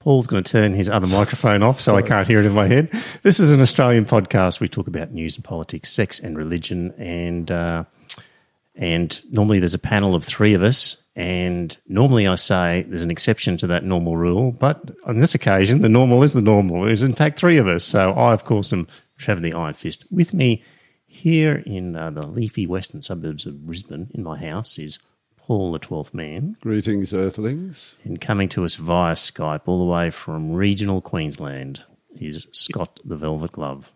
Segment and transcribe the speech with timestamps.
[0.00, 2.66] Paul's going to turn his other microphone off so I can't hear it in my
[2.66, 2.90] head.
[3.22, 4.58] This is an Australian podcast.
[4.58, 7.84] We talk about news and politics, sex and religion, and uh,
[8.74, 11.06] and normally there's a panel of three of us.
[11.16, 15.82] And normally I say there's an exception to that normal rule, but on this occasion
[15.82, 16.86] the normal is the normal.
[16.86, 17.84] There's in fact three of us.
[17.84, 18.86] So I, of course, am
[19.18, 20.06] Trevor the Iron Fist.
[20.10, 20.64] With me
[21.04, 24.98] here in uh, the leafy western suburbs of Brisbane, in my house, is
[25.50, 26.56] Paul the Twelfth Man.
[26.60, 27.96] Greetings, Earthlings.
[28.04, 31.84] And coming to us via Skype, all the way from regional Queensland,
[32.20, 33.90] is Scott the Velvet Glove.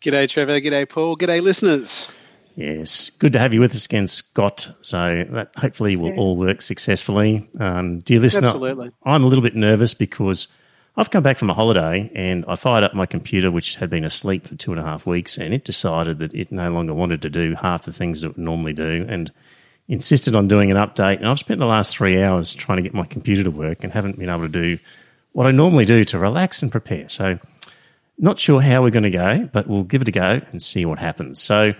[0.00, 0.58] G'day, Trevor.
[0.60, 1.16] G'day, Paul.
[1.16, 2.10] G'day, listeners.
[2.56, 4.68] Yes, good to have you with us again, Scott.
[4.82, 7.48] So that hopefully will all work successfully.
[7.60, 8.90] Um, dear listener, Absolutely.
[9.04, 10.48] I'm a little bit nervous because
[10.96, 14.04] I've come back from a holiday and I fired up my computer, which had been
[14.04, 17.22] asleep for two and a half weeks, and it decided that it no longer wanted
[17.22, 19.30] to do half the things that it would normally do and
[19.90, 21.18] insisted on doing an update.
[21.18, 23.92] And I've spent the last three hours trying to get my computer to work and
[23.92, 24.78] haven't been able to do
[25.32, 27.08] what I normally do to relax and prepare.
[27.08, 27.38] So,
[28.16, 30.84] not sure how we're going to go, but we'll give it a go and see
[30.86, 31.40] what happens.
[31.40, 31.74] So,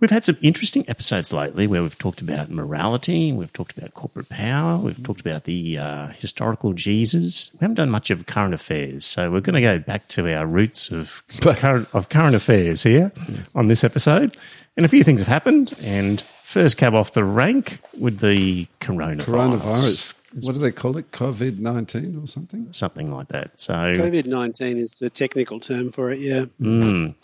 [0.00, 4.30] We've had some interesting episodes lately where we've talked about morality, we've talked about corporate
[4.30, 7.50] power, we've talked about the uh, historical Jesus.
[7.52, 10.46] We haven't done much of current affairs, so we're going to go back to our
[10.46, 13.12] roots of current of current affairs here
[13.54, 14.38] on this episode.
[14.74, 15.78] And a few things have happened.
[15.84, 19.24] And first cab off the rank would be coronavirus.
[19.24, 20.14] Coronavirus.
[20.42, 21.10] What do they call it?
[21.12, 22.72] COVID 19 or something?
[22.72, 23.60] something like that.
[23.60, 26.46] So COVID 19 is the technical term for it, yeah.
[26.60, 27.14] Mm.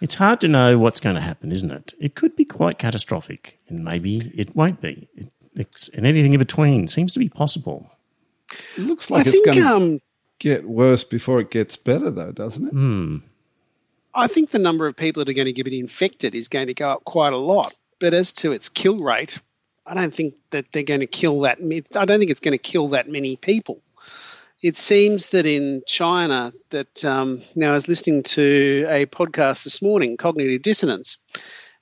[0.00, 1.94] It's hard to know what's going to happen, isn't it?
[2.00, 5.08] It could be quite catastrophic, and maybe it won't be.
[5.14, 7.88] It, it's, and anything in between seems to be possible.
[8.76, 10.00] It looks like I it's think, going to um,
[10.38, 12.72] get worse before it gets better, though, doesn't it?
[12.72, 13.18] Hmm.
[14.14, 16.74] I think the number of people that are going to get infected is going to
[16.74, 17.74] go up quite a lot.
[18.02, 19.38] But as to its kill rate,
[19.86, 21.58] I don't think that they're going to kill that.
[21.60, 23.80] I don't think it's going to kill that many people.
[24.60, 29.80] It seems that in China, that um, now I was listening to a podcast this
[29.80, 31.18] morning, Cognitive Dissonance,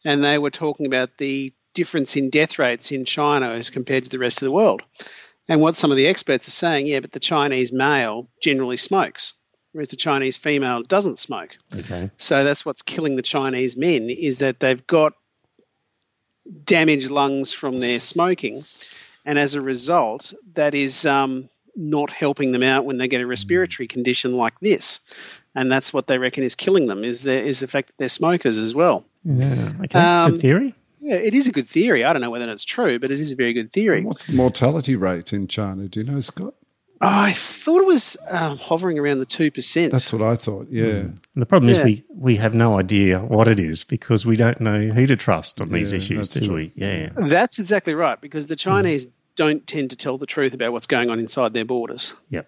[0.05, 4.11] and they were talking about the difference in death rates in China as compared to
[4.11, 4.83] the rest of the world.
[5.49, 9.33] And what some of the experts are saying, yeah, but the Chinese male generally smokes,
[9.73, 11.57] whereas the Chinese female doesn't smoke.
[11.75, 12.11] Okay.
[12.19, 15.15] So that's what's killing the Chinese men is that they've got
[16.65, 18.65] damaged lungs from their smoking,
[19.25, 23.27] and as a result, that is um, not helping them out when they get a
[23.27, 25.01] respiratory condition like this.
[25.55, 28.09] And that's what they reckon is killing them is the, is the fact that they're
[28.09, 29.05] smokers as well.
[29.25, 29.73] Yeah.
[29.85, 29.99] Okay.
[29.99, 30.75] Um, Good theory.
[31.01, 32.05] Yeah, it is a good theory.
[32.05, 34.05] I don't know whether it's true, but it is a very good theory.
[34.05, 35.89] What's the mortality rate in China?
[35.89, 36.55] Do you know, Scott?
[37.03, 39.93] I thought it was um, hovering around the two percent.
[39.93, 40.69] That's what I thought.
[40.71, 40.85] Yeah.
[40.85, 44.61] And the problem is we, we have no idea what it is because we don't
[44.61, 46.55] know who to trust on these issues, do true.
[46.55, 46.73] we?
[46.75, 47.09] Yeah.
[47.17, 51.09] That's exactly right because the Chinese don't tend to tell the truth about what's going
[51.09, 52.13] on inside their borders.
[52.29, 52.47] Yep.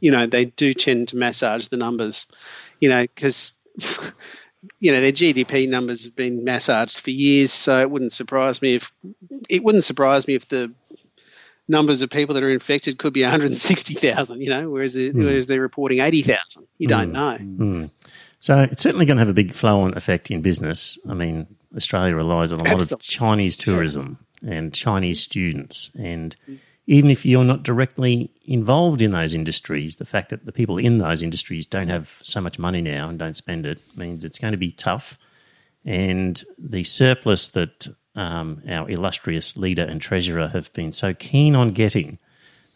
[0.00, 2.26] you know, they do tend to massage the numbers,
[2.78, 3.52] you know, because,
[4.78, 7.52] you know, their GDP numbers have been massaged for years.
[7.52, 8.92] So it wouldn't surprise me if,
[9.48, 10.72] it wouldn't surprise me if the
[11.68, 15.24] numbers of people that are infected could be 160,000, you know, whereas, they, hmm.
[15.24, 16.66] whereas they're reporting 80,000.
[16.78, 16.88] You hmm.
[16.88, 17.38] don't know.
[17.40, 17.90] Mm.
[18.40, 20.98] So it's certainly going to have a big flow on effect in business.
[21.08, 21.46] I mean,
[21.76, 25.90] Australia relies on a lot of Chinese tourism and Chinese students.
[25.98, 26.56] And hmm.
[26.86, 30.98] even if you're not directly involved in those industries, the fact that the people in
[30.98, 34.52] those industries don't have so much money now and don't spend it means it's going
[34.52, 35.18] to be tough.
[35.84, 41.70] And the surplus that um, our illustrious leader and treasurer have been so keen on
[41.70, 42.18] getting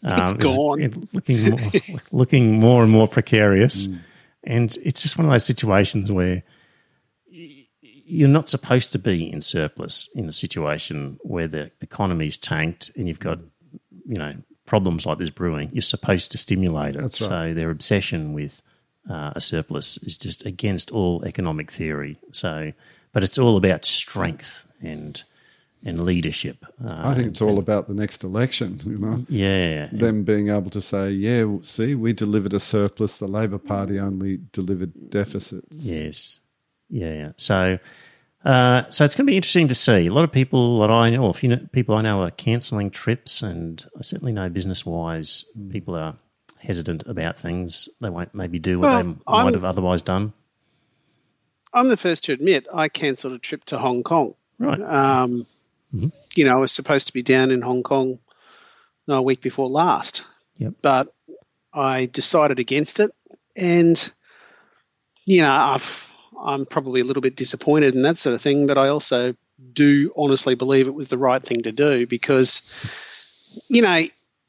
[0.05, 1.09] um, is gone.
[1.13, 1.59] looking more,
[2.13, 3.89] looking more and more precarious.
[4.45, 6.45] And it's just one of those situations where
[7.29, 13.09] you're not supposed to be in surplus in a situation where the economy's tanked and
[13.09, 13.39] you've got,
[14.07, 14.35] you know,
[14.65, 15.71] problems like this brewing.
[15.73, 17.03] You're supposed to stimulate it.
[17.03, 17.51] That's right.
[17.51, 18.63] So their obsession with
[19.11, 22.19] uh, a surplus is just against all economic theory.
[22.31, 22.73] So,
[23.13, 25.23] but it's all about strength and
[25.85, 26.65] and leadership.
[26.85, 29.25] Uh, I think it's all about the next election, you know.
[29.29, 33.19] yeah, Them being able to say, yeah, well, see, we delivered a surplus.
[33.19, 35.67] The Labor Party only delivered deficits.
[35.77, 36.41] Yes.
[36.89, 37.13] Yeah.
[37.13, 37.33] yeah.
[37.37, 37.79] So,
[38.45, 40.07] uh, so it's going to be interesting to see.
[40.07, 42.91] A lot of people that I know, or a few people I know, are cancelling
[42.91, 46.15] trips, and I certainly know business wise, people are
[46.59, 47.89] hesitant about things.
[48.01, 50.33] They won't maybe do what Well, they might I'm- have otherwise done.
[51.75, 54.35] I'm the first to admit I cancelled a trip to Hong Kong.
[54.59, 54.81] Right.
[54.81, 55.47] Um,
[55.95, 56.13] Mhm.
[56.35, 58.19] You know, I was supposed to be down in Hong Kong
[59.07, 60.25] no, a week before last,
[60.59, 60.75] Yep.
[60.81, 61.13] but
[61.75, 63.11] I decided against it,
[63.57, 64.11] and
[65.25, 68.67] you know, I've, I'm probably a little bit disappointed and that sort of thing.
[68.67, 69.35] But I also
[69.73, 72.63] do honestly believe it was the right thing to do because,
[73.69, 73.89] you know,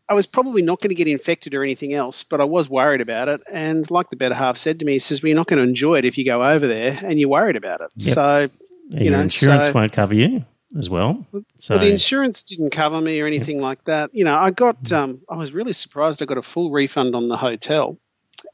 [0.09, 3.01] I was probably not going to get infected or anything else, but I was worried
[3.01, 3.41] about it.
[3.51, 5.67] And like the better half said to me, he says, "Well, you're not going to
[5.67, 8.13] enjoy it if you go over there, and you're worried about it." Yep.
[8.15, 8.49] So
[8.91, 10.45] And you know, insurance so- won't cover you
[10.77, 11.25] as well.
[11.57, 14.11] So well, the insurance didn't cover me or anything like that.
[14.13, 16.21] You know, I got, um, I was really surprised.
[16.21, 17.97] I got a full refund on the hotel,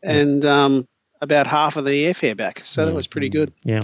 [0.04, 0.88] and um,
[1.22, 2.62] about half of the airfare back.
[2.66, 3.54] So that was pretty good.
[3.64, 3.82] yeah,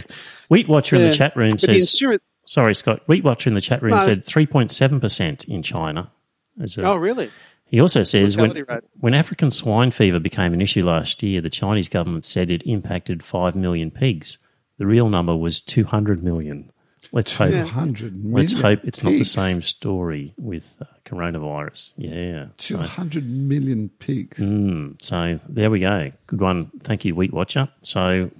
[0.50, 1.94] Wheat Watcher in the chat room But the says.
[1.94, 2.24] insurance.
[2.46, 3.02] Sorry, Scott.
[3.08, 4.00] Wheat Watcher in the chat room No.
[4.02, 6.12] said three point seven percent in China.
[6.60, 7.32] A, Oh, really?
[7.66, 8.84] He also says when, rate.
[9.00, 13.24] when African swine fever became an issue last year, the Chinese government said it impacted
[13.24, 14.38] 5 million pigs.
[14.78, 16.72] The real number was 200 million.
[17.12, 18.32] Let's hope, 200 million.
[18.34, 19.32] let's hope it's not the pigs.
[19.32, 21.94] same story with uh, coronavirus.
[21.98, 22.48] Yeah.
[22.58, 24.38] So, 200 million pigs.
[24.40, 26.12] mm, so there we go.
[26.28, 26.72] Good one.
[26.84, 27.70] Thank you, Wheat Watcher.
[27.82, 28.32] So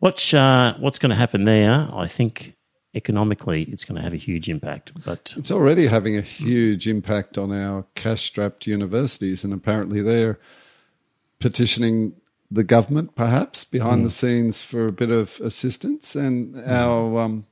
[0.00, 1.88] watch uh, what's going to happen there.
[1.92, 2.54] I think
[2.94, 4.92] economically it's going to have a huge impact.
[5.04, 10.38] But It's already having a huge impact on our cash strapped universities, and apparently they're
[11.38, 12.14] petitioning
[12.50, 16.14] the government, perhaps behind the scenes, for a bit of assistance.
[16.14, 17.46] And our um,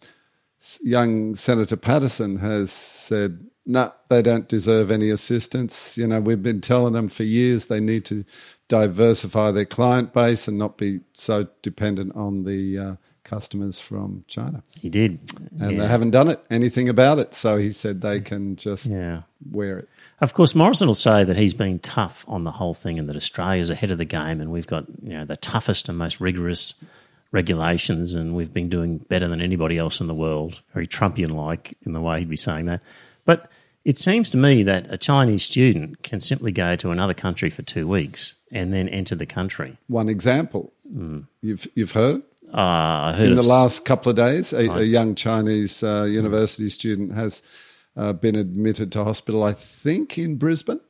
[0.83, 5.97] young Senator Paterson has said, no, they don't deserve any assistance.
[5.97, 8.25] You know, we've been telling them for years they need to
[8.69, 12.95] diversify their client base and not be so dependent on the uh,
[13.25, 14.63] customers from China.
[14.81, 15.19] he did.
[15.59, 15.83] And yeah.
[15.83, 17.35] they haven't done it, anything about it.
[17.35, 19.23] So he said they can just yeah.
[19.51, 19.89] wear it.
[20.21, 23.17] Of course, Morrison will say that he's been tough on the whole thing and that
[23.17, 26.75] Australia's ahead of the game and we've got you know the toughest and most rigorous
[27.33, 30.63] regulations and we've been doing better than anybody else in the world.
[30.73, 32.81] Very Trumpian like in the way he'd be saying that.
[33.25, 33.51] But
[33.85, 37.63] it seems to me that a Chinese student can simply go to another country for
[37.63, 39.77] two weeks and then enter the country.
[39.89, 41.21] One example hmm.
[41.43, 42.23] you've you've heard
[42.55, 47.43] Uh, in the last couple of days, a, a young Chinese uh, university student has
[47.97, 50.81] uh, been admitted to hospital, I think, in Brisbane,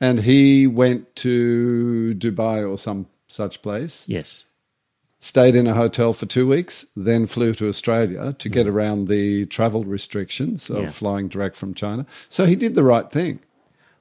[0.00, 4.46] and he went to Dubai or some such place, Yes.
[5.20, 9.44] stayed in a hotel for two weeks, then flew to Australia to get around the
[9.46, 10.88] travel restrictions of Yeah.
[10.88, 12.06] flying direct from China.
[12.30, 13.40] So he did the right thing.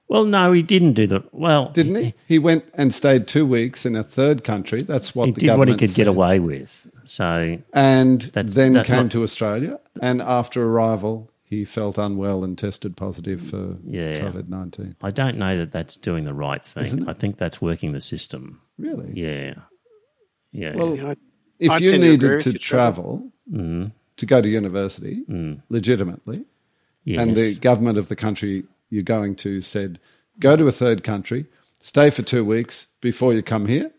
[0.09, 1.69] Well, no, he didn't do the well.
[1.71, 2.13] didn't he?
[2.27, 4.81] He went and stayed two weeks in a third country.
[4.81, 6.87] That's what He the did what he government could get away with.
[7.03, 9.79] So and That's- then that- came not- to Australia.
[10.01, 14.21] And after arrival, he felt unwell and tested positive for Yeah.
[14.21, 14.95] COVID nineteen.
[15.01, 17.07] I don't know that that's doing the right thing.
[17.09, 18.61] I think that's working the system.
[18.77, 19.11] Really?
[19.13, 19.55] Yeah.
[20.53, 20.75] Yeah.
[20.75, 21.15] Well, You know,
[21.59, 23.91] if I you tend to needed to you, travel Mm.
[24.17, 25.23] to go to university
[25.69, 26.45] legitimately,
[27.03, 27.19] yes.
[27.21, 29.99] and the government of the country you're going to said,
[30.39, 31.45] go to a third country,
[31.81, 33.91] stay for two weeks before you come here,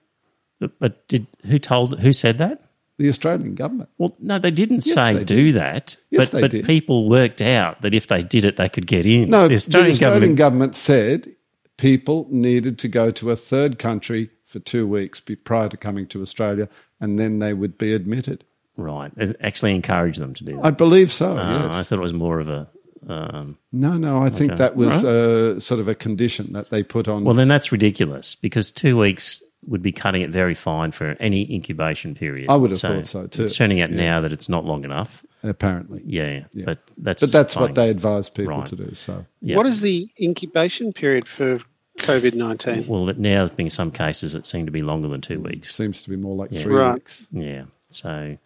[0.60, 2.62] but, but did who told who said that?
[2.98, 3.88] the Australian government.
[3.96, 5.96] Well, no, they didn't Yes, say they do that.
[6.10, 6.66] Yes, but they but did.
[6.66, 9.30] people worked out that if they did it, they could get in.
[9.30, 10.36] No, the Australian, government.
[10.36, 11.32] government said
[11.76, 16.22] people needed to go to a third country for two weeks prior to coming to
[16.22, 16.68] Australia,
[17.00, 18.42] and then they would be admitted.
[18.76, 20.64] right, it actually encouraged them to do that.
[20.64, 21.38] I believe so.
[21.38, 22.68] Oh, I thought it was more of a.
[23.06, 27.06] Um, No, no, I think that was uh, sort of a condition that they put
[27.08, 27.24] on.
[27.24, 31.52] well, then that's ridiculous because two weeks would be cutting it very fine for any
[31.52, 32.48] incubation period.
[32.48, 35.24] I would have thought so too, It's turning out now that it's not long enough.
[35.42, 36.64] apparently, Yeah, Yeah.
[36.64, 38.66] but that's but that's what they advise people Right.
[38.66, 38.94] to do.
[38.94, 39.56] So Yeah.
[39.56, 41.60] What is the incubation period for
[41.98, 42.86] COVID 19?
[42.86, 45.74] Well, now there's been some cases that seem to be longer than two weeks.
[45.74, 46.62] seems to be more like Yeah.
[46.62, 46.94] three Right.
[46.94, 47.26] weeks.
[47.32, 47.64] Yeah.
[47.90, 48.36] So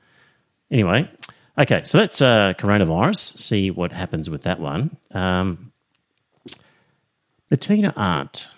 [0.71, 1.09] anyway,
[1.59, 1.83] okay.
[1.85, 3.39] So that's uh, coronavirus.
[3.39, 4.97] See what happens with that one.
[5.13, 5.73] Um,
[7.49, 8.49] Bettina Arndt.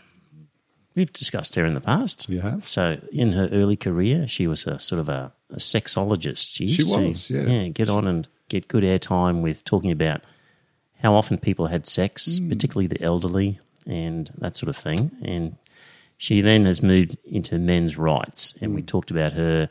[0.95, 2.29] We've discussed her in the past.
[2.29, 2.69] You have?
[2.69, 6.49] So in her early career, she was a sort of a, a sexologist.
[6.51, 7.69] She, used She to, was, yeah.
[7.69, 10.21] get on and get good airtime with talking about
[11.03, 12.49] how often people had sex, Hmm.
[12.49, 15.11] particularly the elderly and that sort of thing.
[15.23, 15.57] And
[16.17, 18.87] she then has moved into men's rights, and we Hmm.
[18.87, 19.69] talked about her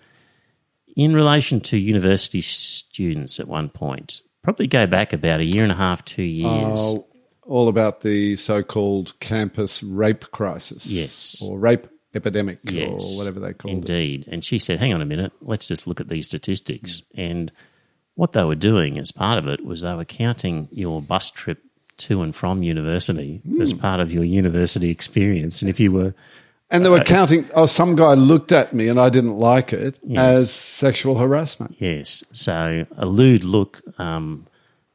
[0.96, 4.22] in relation to university students at one point.
[4.44, 6.52] Probably go back about a year and a half, two years.
[6.82, 7.08] Oh,
[7.44, 11.42] all about the so-called campus rape crisis, Yes.
[11.46, 13.76] or rape epidemic, Yes, or whatever they call it.
[13.76, 14.26] Indeed.
[14.32, 17.02] And she said, hang on a minute, let's just look at these statistics.
[17.16, 17.52] And
[18.16, 21.64] what they were doing as part of it was they were counting your bus trip
[21.98, 23.62] to and from university Hmm.
[23.62, 25.62] as part of your university experience.
[25.62, 26.14] And if you were
[26.74, 27.48] And they were counting.
[27.54, 30.38] Oh, some guy looked at me and I didn't like it Yes.
[30.38, 31.76] as sexual harassment.
[31.80, 32.24] Yes.
[32.34, 33.82] So a lewd look.
[34.00, 34.48] Um,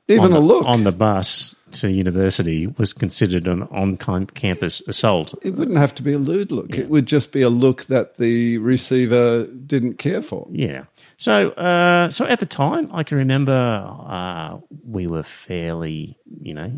[0.08, 0.64] Even a the, look.
[0.66, 5.35] on the bus to university was considered an on-campus assault.
[5.42, 6.70] it wouldn't have to be a lewd look.
[6.76, 10.47] It would just be a look that the receiver didn't care for.
[10.50, 10.85] Yeah.
[11.18, 16.73] So, uh, so at the time, I can remember uh, we were fairly, you know,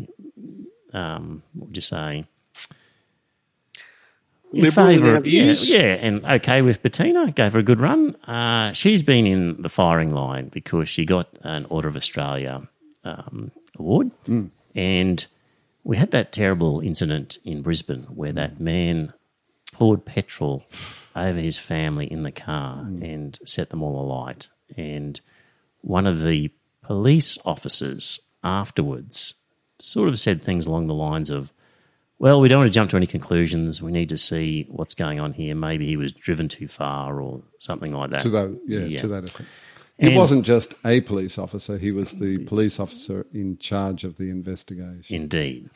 [0.93, 2.25] um, what would you say?
[4.53, 7.31] In favour our of- yeah, yeah, and okay with Bettina.
[7.31, 8.15] Gave her a good run.
[8.25, 12.67] Uh, she's been in the firing line because she got an Order of Australia
[13.03, 14.11] um, award,
[14.75, 15.25] and
[15.83, 19.13] we had that terrible incident in Brisbane where that man
[19.73, 20.63] poured petrol
[21.15, 24.49] over his family in the car and set them all alight.
[24.77, 25.19] And
[25.81, 26.51] one of the
[26.83, 29.35] police officers afterwards
[29.79, 31.51] sort of said things along the lines of,
[32.21, 33.81] well, we don't want to jump to any conclusions.
[33.81, 35.55] We need to see what's going on here.
[35.55, 38.21] Maybe he was driven too far or something like that.
[38.21, 38.99] To that, yeah, Yeah.
[38.99, 39.49] to that effect.
[39.97, 44.17] He And- wasn't just a police officer; he was the police officer in charge of
[44.17, 45.15] the investigation.
[45.15, 45.71] Indeed.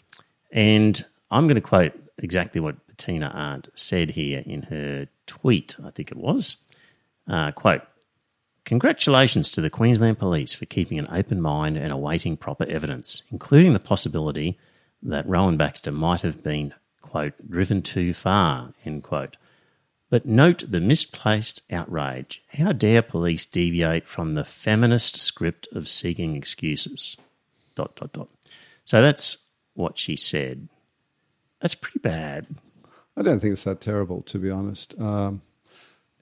[0.52, 5.90] And I'm going to quote exactly what Bettina Arndt said here in her tweet, I
[5.90, 6.58] think it was.
[7.28, 7.82] Uh, quote,
[8.66, 13.74] Congratulations to the Queensland Police for keeping an open mind and awaiting proper evidence, including
[13.74, 14.60] the possibility
[15.04, 19.38] that Rowan Baxter might have been, quote, driven too far, end quote.
[20.10, 22.44] But note the misplaced outrage.
[22.50, 27.18] How dare police deviate from the feminist script of seeking excuses?
[27.74, 28.30] Dot, dot, dot.
[28.86, 30.70] So that's what she said.
[31.60, 32.48] That's pretty bad.
[33.18, 34.94] I don't think it's that terrible, to be honest.
[35.00, 35.42] Um,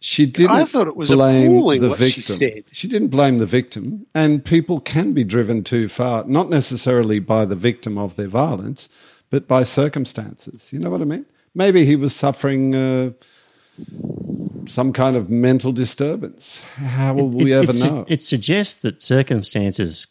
[0.06, 0.52] she didn't.
[0.52, 2.22] I thought it was blame appalling the what she victim.
[2.36, 2.64] said.
[2.74, 7.46] She didn't blame the victim, and people can be driven too far, not necessarily by
[7.46, 8.90] the victim of their violence,
[9.30, 10.74] but by circumstances.
[10.74, 11.26] You know what I mean?
[11.56, 13.12] Maybe he was suffering uh,
[14.68, 16.60] some kind of mental disturbance.
[16.76, 18.06] How will we It- ever it su- know?
[18.10, 20.08] It suggests that circumstances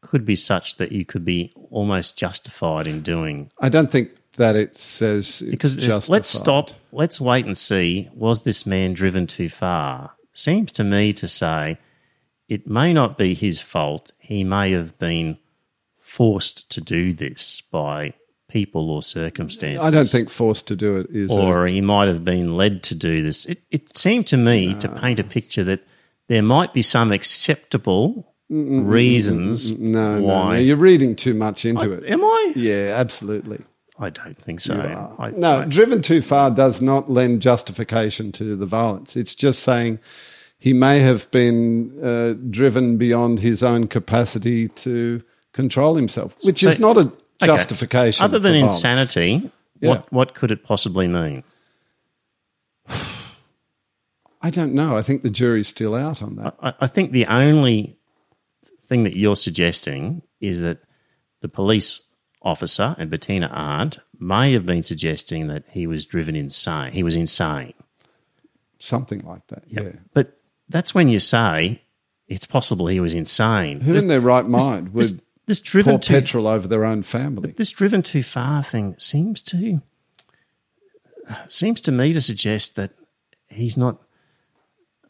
[0.00, 3.50] could be such that you could be almost justified in doing.
[3.60, 8.08] I don't think that it says it's Because let's stop, let's wait and see.
[8.14, 10.12] Was this man driven too far?
[10.32, 11.78] Seems to me to say
[12.48, 14.12] it may not be his fault.
[14.18, 15.38] He may have been
[16.00, 18.14] forced to do this by
[18.48, 19.86] people or circumstances.
[19.86, 21.30] I don't think forced to do it is.
[21.30, 23.46] or he might have been led to do this.
[23.46, 25.86] It, it seemed to me to paint a picture that
[26.28, 30.52] there might be some acceptable reasons no, no, why.
[30.52, 32.04] no, you're reading too much into it.
[32.04, 32.52] Am I?
[32.54, 33.60] Yeah, absolutely.
[33.98, 34.74] I don't think so.
[35.18, 39.16] I, No, I- driven too far does not lend justification to the violence.
[39.16, 39.98] It's just saying
[40.58, 45.22] he may have been uh, driven beyond his own capacity to
[45.52, 47.12] control himself, which So- is not a okay,
[47.46, 48.24] justification.
[48.24, 49.88] Other than insanity, Yeah.
[49.90, 51.44] what what could it possibly mean?
[54.44, 54.96] I don't know.
[54.96, 56.54] I think the jury's still out on that.
[56.60, 57.96] I, I think the only
[58.86, 60.78] thing that you're suggesting is that
[61.42, 62.08] the police
[62.42, 66.92] officer and Bettina Arndt may have been suggesting that he was driven insane.
[66.92, 67.74] He was insane.
[68.78, 69.64] Something like that.
[69.66, 69.92] Yeah.
[70.12, 71.82] But that's when you say
[72.28, 73.80] it's possible he was insane.
[73.80, 77.02] Who in their right mind would this, this driven pour too, petrol over their own
[77.02, 77.52] family?
[77.56, 79.80] this driven too far thing seems to
[81.48, 82.90] seems to me to suggest that
[83.48, 84.02] he's not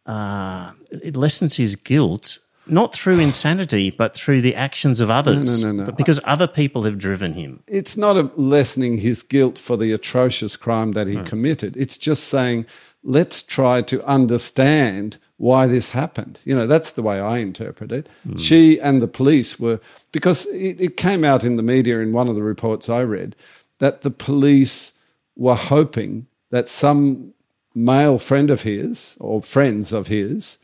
[0.06, 5.72] uh, it lessens his guilt not through insanity but through the actions of others no,
[5.72, 5.84] no.
[5.84, 9.92] no, because other people have driven him it's not a lessening his guilt for the
[9.92, 11.24] atrocious crime that he Hmm.
[11.24, 11.76] committed.
[11.76, 12.66] It's just saying,
[13.02, 16.40] let's try to understand why this happened.
[16.44, 18.08] You know, that's the way I interpret it.
[18.24, 18.36] Hmm.
[18.36, 19.80] She and the police were,
[20.12, 23.34] because it, it came out in the media in one of the reports I read,
[23.78, 24.92] that the police
[25.36, 27.32] were hoping that some
[27.74, 30.58] male friend of his or friends of his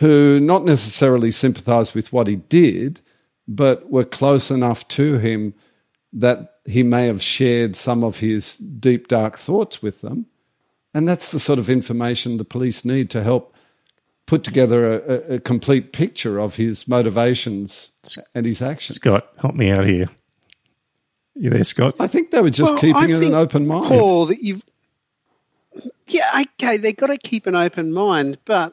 [0.00, 3.00] who not necessarily sympathized with what he did,
[3.46, 5.54] but were close enough to him
[6.12, 10.26] that he may have shared some of his deep, dark thoughts with them.
[10.92, 13.54] And that's the sort of information the police need to help
[14.26, 17.90] put together a, a, a complete picture of his motivations
[18.34, 18.94] and his actions.
[18.94, 20.04] scott help me out here
[21.34, 23.86] you there scott I think they were just Well, keeping it an open mind.
[23.86, 24.62] Paul, that you've
[26.06, 28.72] yeah, okay, they've got to keep an open mind, but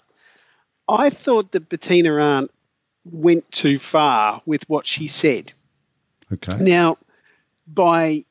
[0.88, 2.52] I thought that Bettina Arndt
[3.06, 5.52] went too far with what she said.
[6.32, 6.58] Okay.
[6.60, 6.98] Now,
[7.68, 8.26] by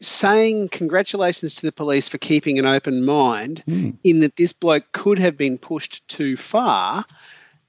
[0.00, 3.90] saying congratulations to the police for keeping an open mind, hmm.
[4.04, 7.04] in that this bloke could have been pushed too far,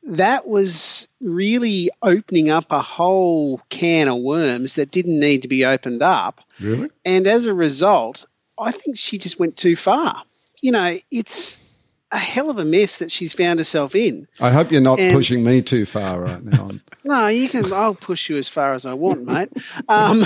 [0.03, 5.65] that was really opening up a whole can of worms that didn't need to be
[5.65, 6.41] opened up.
[6.59, 6.89] Really?
[7.03, 8.25] And as a result,
[8.57, 10.23] I think she just went too far.
[10.61, 11.63] You know, it's
[12.11, 14.27] a hell of a mess that she's found herself in.
[14.39, 16.71] I hope you're not And- pushing me too far right now.
[17.01, 17.71] No, you can.
[17.71, 19.49] I'll push you as far as I want, mate.
[19.87, 20.25] Um,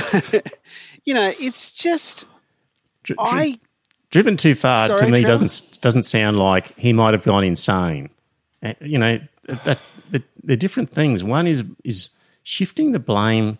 [1.06, 2.28] you know, it's just
[3.04, 3.60] Dri- dri- I.
[4.10, 5.28] driven too far to me Trevor?
[5.28, 8.10] doesn't doesn't sound like he might have gone insane.
[8.64, 9.80] Uh, You know, that,
[10.12, 11.24] that, they're different things.
[11.24, 12.10] One is is
[12.42, 13.60] shifting the blame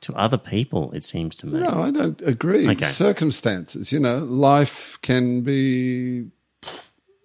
[0.00, 0.90] to other people.
[0.92, 1.60] It seems to me.
[1.60, 2.66] No, I don't agree.
[2.70, 2.86] Okay.
[2.86, 6.24] Circumstances, you know, life can be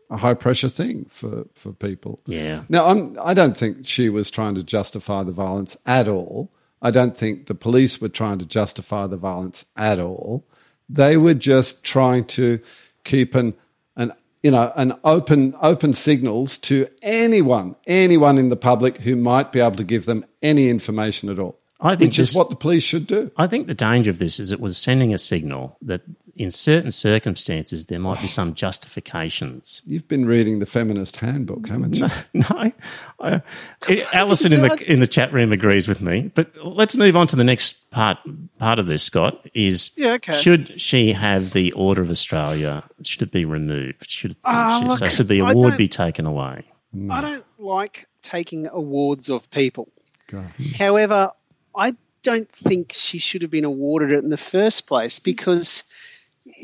[0.09, 2.19] a high pressure thing for, for people.
[2.25, 2.63] Yeah.
[2.69, 6.51] Now, I'm, I don't think she was trying to justify the violence at all.
[6.81, 10.45] I don't think the police were trying to justify the violence at all.
[10.89, 12.59] They were just trying to
[13.05, 13.53] keep an,
[13.95, 14.11] an
[14.43, 19.61] you know, an open open signals to anyone, anyone in the public who might be
[19.61, 21.57] able to give them any information at all.
[21.79, 23.31] I think which is what the police should do.
[23.37, 26.01] I think the danger of this is it was sending a signal that
[26.35, 29.81] in certain circumstances there might be some justifications.
[29.85, 32.07] You've been reading the feminist handbook, haven't you?
[32.33, 32.71] No,
[33.19, 33.41] I,
[34.13, 36.31] Alison in the in the chat room agrees with me.
[36.33, 38.17] But let's move on to the next part
[38.57, 39.03] part of this.
[39.03, 40.33] Scott is Yeah, okay.
[40.33, 42.83] should she have the Order of Australia?
[43.03, 44.09] Should it be removed?
[44.09, 46.65] Should Ah, should, look, so should the award be taken away?
[47.09, 49.89] I don't like taking awards of people.
[50.27, 50.51] God.
[50.77, 51.31] However,
[51.75, 55.83] I don't think she should have been awarded it in the first place because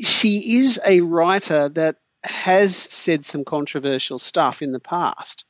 [0.00, 5.44] she is a writer that has said some controversial stuff in the past.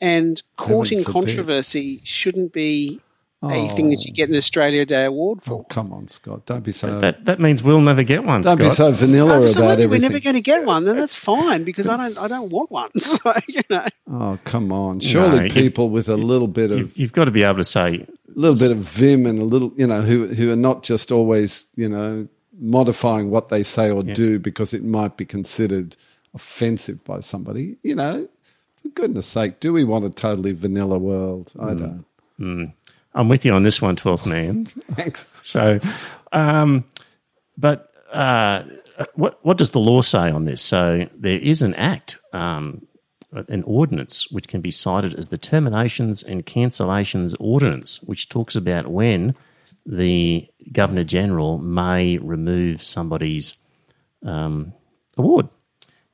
[0.00, 3.00] And courting controversy shouldn't be
[3.42, 3.68] a Oh.
[3.68, 4.16] thing that you oh.
[4.16, 5.64] get an Australia Day award Oh, for.
[5.66, 6.46] come on, Scott.
[6.46, 7.00] Don't be so.
[7.00, 8.42] That that means we'll never get one.
[8.42, 10.84] don't be so vanilla about Absolutely, we're never going to get one.
[10.84, 12.18] Then that's fine because I don't.
[12.18, 12.90] I don't want one.
[13.00, 15.00] So you know, Oh, come on.
[15.00, 17.64] Surely you- people with a little bit of You've, you've got to be able to
[17.64, 20.82] say a little bit of vim and a little, you know, who who are not
[20.84, 22.26] just always, you know,
[22.58, 25.96] modifying what they say or do because it might be considered
[26.34, 27.76] offensive by somebody.
[27.82, 28.28] You know,
[28.82, 31.52] for goodness sake, do we want a totally vanilla world?
[31.58, 31.78] I Mm.
[32.38, 32.72] don't.
[33.14, 34.64] I'm with you on this one, 12th man.
[34.94, 35.34] Thanks.
[35.42, 35.80] So,
[36.32, 36.84] um,
[37.56, 38.62] but uh,
[39.14, 40.62] what what does the law say on this?
[40.62, 42.86] So there is an act, um,
[43.32, 48.86] an ordinance, which can be cited as the Terminations and Cancellations Ordinance, which talks about
[48.88, 49.34] when
[49.90, 53.56] the Governor General may remove somebody's
[54.22, 54.74] um,
[55.16, 55.48] award.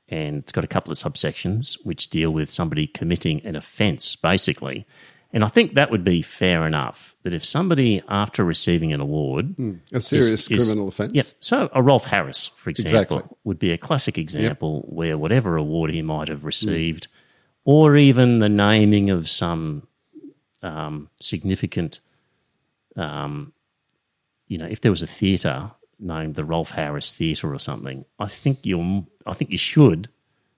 [0.08, 4.86] And it's got a couple of subsections which deal with somebody committing an offence, basically.
[5.32, 9.56] And I think that would be fair enough that if somebody, after receiving an award,
[9.92, 11.12] A serious is- is- criminal offence.
[11.14, 11.24] Yeah.
[11.40, 13.36] So a Rolf Harris, for example, Exactly.
[13.42, 17.08] would be a classic example where whatever award he might have received,
[17.64, 19.88] or even the naming of some
[20.62, 21.98] um, significant,
[22.94, 23.52] um,
[24.48, 28.28] you know, if there was a theatre named the Rolf Harris Theatre or something, I
[28.28, 30.08] think you, I think you should,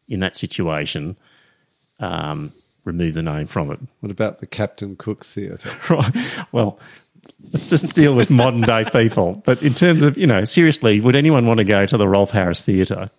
[0.08, 1.16] in that situation,
[2.00, 2.52] um,
[2.84, 3.80] remove the name from it.
[4.00, 5.70] What about the Captain Cook Theatre?
[5.90, 6.16] Right.
[6.52, 6.78] Well,
[7.52, 9.42] let's just deal with modern day people.
[9.44, 12.30] But in terms of, you know, seriously, would anyone want to go to the Rolf
[12.30, 13.10] Harris Theatre?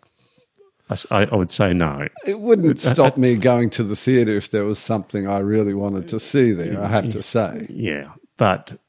[1.11, 2.07] I would say no.
[2.25, 6.07] It wouldn't stop me going to the theatre if there was something I really wanted
[6.09, 7.67] to see there, I have to say.
[7.69, 8.11] Yeah.
[8.37, 8.79] But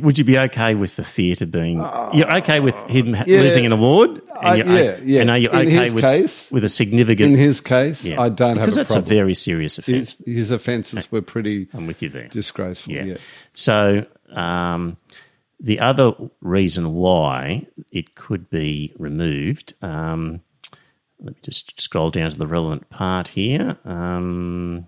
[0.00, 1.78] would you be okay with the theatre being.
[2.12, 4.20] you're okay with him ha- losing an award?
[4.40, 5.20] I- you're yeah, yeah.
[5.22, 7.32] And are you In okay his with, case- with a significant.
[7.32, 8.20] In his case, yeah.
[8.20, 9.12] I don't because have a that's problem.
[9.12, 10.18] a very serious offence.
[10.18, 12.28] his, his offences were pretty I'm with you there.
[12.28, 12.92] disgraceful.
[12.92, 13.04] Yeah.
[13.04, 13.14] Yeah.
[13.52, 14.96] So um,
[15.60, 20.40] the other reason why it could be removed, um,
[21.20, 23.76] let me just scroll down to the relevant part here.
[23.84, 24.86] Um,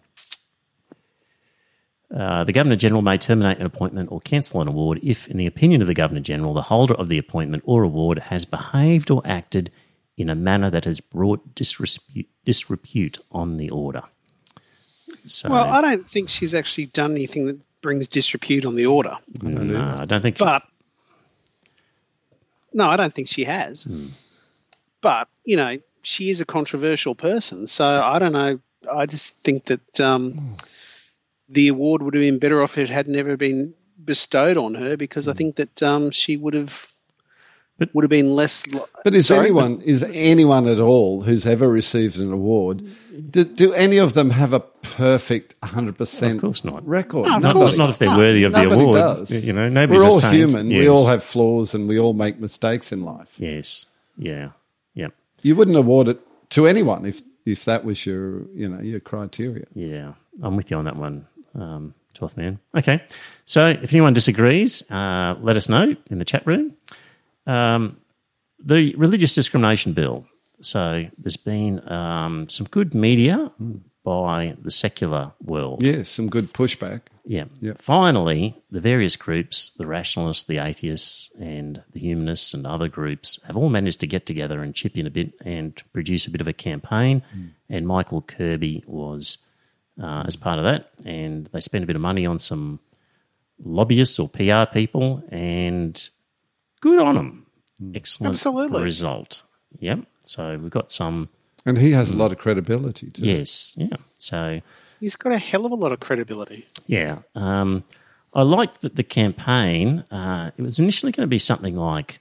[2.15, 5.47] uh, the Governor General may terminate an appointment or cancel an award if, in the
[5.47, 9.23] opinion of the Governor General, the holder of the appointment or award has behaved or
[9.25, 9.71] acted
[10.17, 14.03] in a manner that has brought disrepute, disrepute on the order.
[15.27, 19.17] So, well, I don't think she's actually done anything that brings disrepute on the order.
[19.41, 20.39] no, I don't think.
[20.39, 20.63] But
[22.73, 23.89] no, I don't think she has.
[25.01, 28.61] But you know, she is a controversial person, so I don't know.
[28.91, 30.57] I just think that um,
[31.51, 34.97] the award would have been better off if it had never been bestowed on her,
[34.97, 36.87] because I think that um, she would have
[37.79, 38.67] But- would have been less.
[38.69, 39.47] li- But is Sorry?
[39.47, 42.83] anyone is anyone at all who's ever received an award?
[43.31, 46.37] Do, do any of them have a perfect hundred percent?
[46.37, 46.87] Of course not.
[46.87, 47.27] Record.
[47.27, 48.95] No, of Not, course not if they're No, worthy of the award.
[48.95, 49.45] does.
[49.45, 50.35] You know, nobody's We're a all saint.
[50.37, 50.69] human.
[50.69, 53.29] We all have flaws, and we all make mistakes in life.
[53.39, 53.87] Yes.
[54.17, 54.51] Yeah.
[54.95, 55.09] Yeah.
[55.43, 59.67] You wouldn't award it to anyone if if that was your you know your criteria.
[59.75, 60.13] Yeah.
[60.43, 62.59] I'm with you on that one, um, 12th man.
[62.77, 63.03] Okay.
[63.47, 66.75] So if anyone disagrees, uh, let us know in the chat room.
[67.47, 67.99] Um,
[68.63, 70.27] the religious discrimination bill.
[70.61, 73.51] So there's been um, some good media
[74.05, 75.83] by the secular world.
[75.83, 77.03] Yes, some good pushback.
[77.25, 77.45] Yeah.
[77.61, 77.75] Yeah.
[77.79, 83.57] Finally, the various groups, the rationalists, the atheists, and the humanists, and other groups have
[83.57, 86.49] all managed to get together and chip in a bit and produce a bit of
[86.49, 87.23] a campaign.
[87.69, 89.39] And Michael Kirby was
[90.03, 90.91] uh, as part of that.
[91.05, 92.81] And they spend a bit of money on some
[93.63, 96.09] lobbyists or PR people, and
[96.81, 97.47] good on them.
[97.95, 98.83] Excellent Absolutely.
[98.83, 99.45] result.
[99.79, 100.01] Yep.
[100.23, 101.29] So we've got some.
[101.67, 103.23] And he has a lot of credibility too.
[103.23, 103.75] Yes.
[103.77, 103.97] Yeah.
[104.19, 104.61] So.
[104.99, 106.67] He's got a hell of a lot of credibility.
[106.87, 107.19] Yeah.
[107.35, 107.85] Um,
[108.35, 112.21] I liked that the campaign, uh, it was initially going to be something like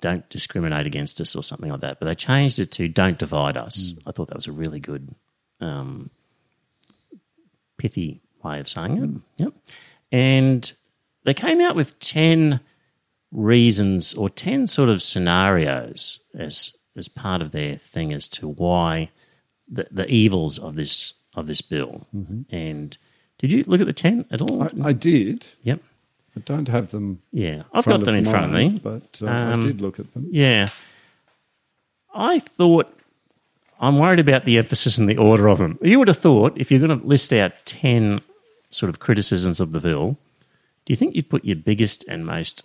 [0.00, 3.56] don't discriminate against us or something like that, but they changed it to don't divide
[3.56, 3.94] us.
[4.06, 5.14] I thought that was a really good,
[5.60, 6.10] um,
[7.78, 9.44] pithy way of saying it.
[9.44, 9.52] Yep.
[10.12, 10.72] And
[11.24, 12.60] they came out with 10
[13.32, 19.10] reasons or 10 sort of scenarios as, as part of their thing as to why
[19.68, 22.06] the, the evils of this of this bill.
[22.50, 22.96] And
[23.38, 24.62] did you look at the 10 at all?
[24.62, 25.44] I, I did.
[25.62, 25.82] yep.
[26.34, 27.20] I don't have them.
[27.30, 27.64] Yeah.
[27.74, 28.78] I've got them in front of me.
[28.82, 30.28] but uh, Um, I did look at them.
[30.30, 30.70] Yeah.
[32.14, 32.90] I thought
[33.80, 35.78] I'm worried about the emphasis and the order of them.
[35.82, 38.20] You would have thought if you're going to list out 10
[38.70, 40.16] sort of criticisms of the bill,
[40.84, 42.64] do you think you'd put your biggest and most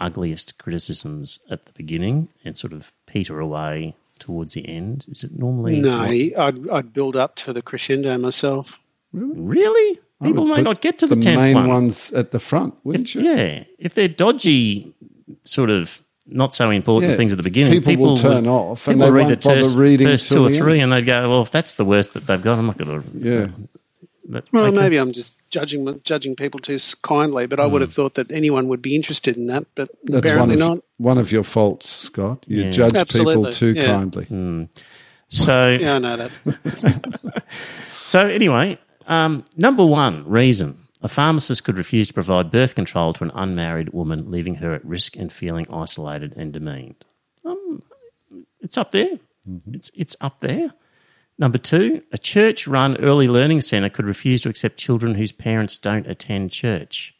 [0.00, 5.06] ugliest criticisms at the beginning and sort of peter away towards the end?
[5.10, 8.78] Is it normally No, I'd, I'd build up to the crescendo myself.
[9.12, 10.00] Really?
[10.22, 11.68] People would may not get to the, the 10th main one.
[11.68, 13.22] ones at the front, wouldn't If- you?
[13.22, 13.64] yeah.
[13.78, 14.94] If they're dodgy,
[15.44, 17.16] sort of not so important Yeah.
[17.16, 19.48] things at the beginning, People will turn would- off and people they read won't the
[19.48, 20.82] bother first, reading first two or three, end.
[20.84, 23.08] and they'd go, "Well, if that's the worst that they've got, I'm not going to."
[23.18, 23.46] Yeah.
[24.52, 24.76] Well, okay.
[24.76, 28.68] maybe I'm just judging judging people too kindly, but I would have thought that anyone
[28.68, 30.78] would be interested in that, but That's one apparently of, not.
[30.98, 32.44] one of your faults, Scott.
[32.46, 32.70] You Yeah.
[32.70, 33.86] judge people too yeah.
[33.86, 34.68] kindly.
[35.28, 37.42] So, Yeah, I know that.
[38.04, 43.24] so anyway, um, number one reason a pharmacist could refuse to provide birth control to
[43.24, 47.04] an unmarried woman, leaving her at risk and feeling isolated and demeaned.
[47.44, 47.82] Um,
[48.60, 49.18] it's up there.
[49.72, 50.72] It's it's up there.
[51.38, 56.06] Number two, a church-run early learning centre could refuse to accept children whose parents don't
[56.06, 57.14] attend church.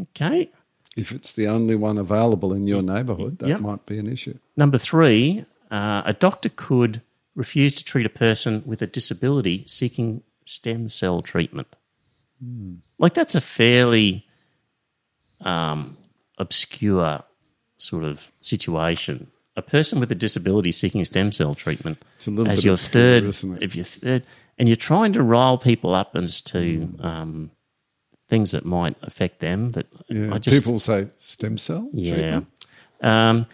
[0.00, 0.50] Okay.
[0.96, 3.60] If it's the only one available in your neighbourhood, that Yep.
[3.60, 4.36] might be an issue.
[4.56, 7.02] Number three, uh, a doctor could
[7.36, 11.68] refuse to treat a person with a disability seeking stem cell treatment.
[12.98, 14.24] Like that's a fairly
[15.40, 15.96] um,
[16.38, 17.22] obscure
[17.76, 19.30] sort of situation.
[19.56, 22.74] A person with a disability seeking stem cell treatment It's a little as bit your
[22.74, 23.62] obscure, third, isn't it?
[23.62, 24.22] if your third,
[24.56, 27.50] and you're trying to rile people up as to um,
[28.28, 29.70] things that might affect them.
[29.70, 30.32] That Yeah.
[30.32, 32.12] I just People say stem cell yeah.
[32.14, 32.46] treatment.
[33.00, 33.46] Um,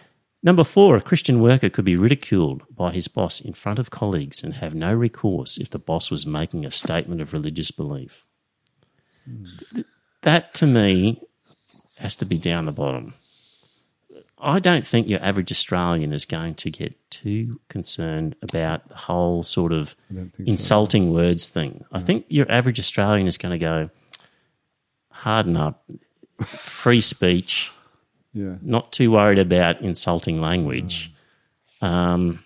[0.45, 4.41] number four, a Christian worker could be ridiculed by his boss in front of colleagues
[4.43, 8.25] and have no recourse if the boss was making a statement of religious belief.
[10.21, 11.21] That to me
[11.99, 13.15] has to be down the bottom.
[14.37, 19.43] I don't think your average Australian is going to get too concerned about the whole
[19.43, 20.43] sort of don't so.
[20.45, 21.83] insulting words thing.
[21.91, 23.89] I think your average Australian is going to go,
[25.09, 25.83] harden up,
[26.43, 27.71] free speech
[28.35, 28.57] Yeah.
[28.61, 31.11] not too worried about insulting language.
[31.81, 32.43] Um,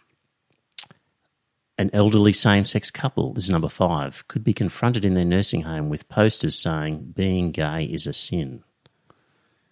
[1.78, 5.62] an elderly same sex couple, this is number five, could be confronted in their nursing
[5.62, 8.63] home with posters saying being gay is a sin.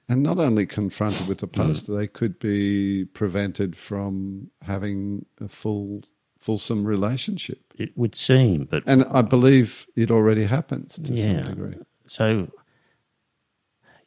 [0.10, 1.46] And not only confronted with Hmm.
[1.46, 6.04] a poster, they could be prevented from having a full,
[6.40, 7.62] fulsome relationship.
[7.78, 11.44] It would seem, but And I believe it already happens to Yeah.
[11.44, 11.76] some degree.
[12.06, 12.48] so,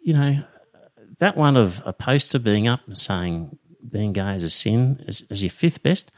[0.02, 0.42] you know,
[1.20, 5.24] that one of a poster being up and saying being gay is a sin is,
[5.30, 6.10] is your fifth best.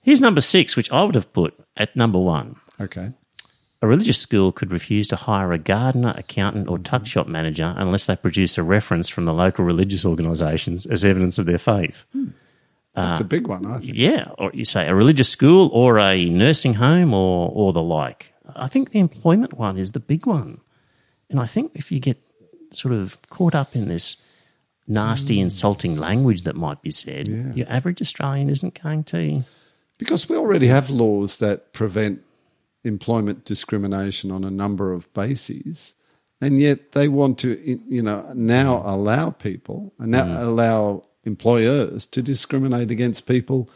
[0.00, 2.56] Here's number six, which I would have put at number one.
[2.80, 3.12] Okay.
[3.80, 8.06] A religious school could refuse to hire a gardener, accountant, or tuck shop manager unless
[8.06, 12.04] they produce a reference from the local religious organisations as evidence of their faith.
[12.12, 12.28] Hmm.
[12.94, 13.96] That's a big one, I think.
[13.96, 18.32] Yeah, or you say a religious school or a nursing home or, or the like.
[18.56, 20.60] I think the employment one is the big one.
[21.30, 22.18] And I think if you get
[22.72, 24.16] sort of caught up in this
[24.88, 27.52] nasty, insulting language that might be said, Yeah.
[27.54, 29.44] your average Australian isn't going to.
[29.98, 32.22] Because we already have laws that prevent
[32.84, 35.94] employment discrimination on a number of bases,
[36.40, 40.42] and yet they want to, you know, now allow people and now mm.
[40.42, 43.68] allow employers to discriminate against people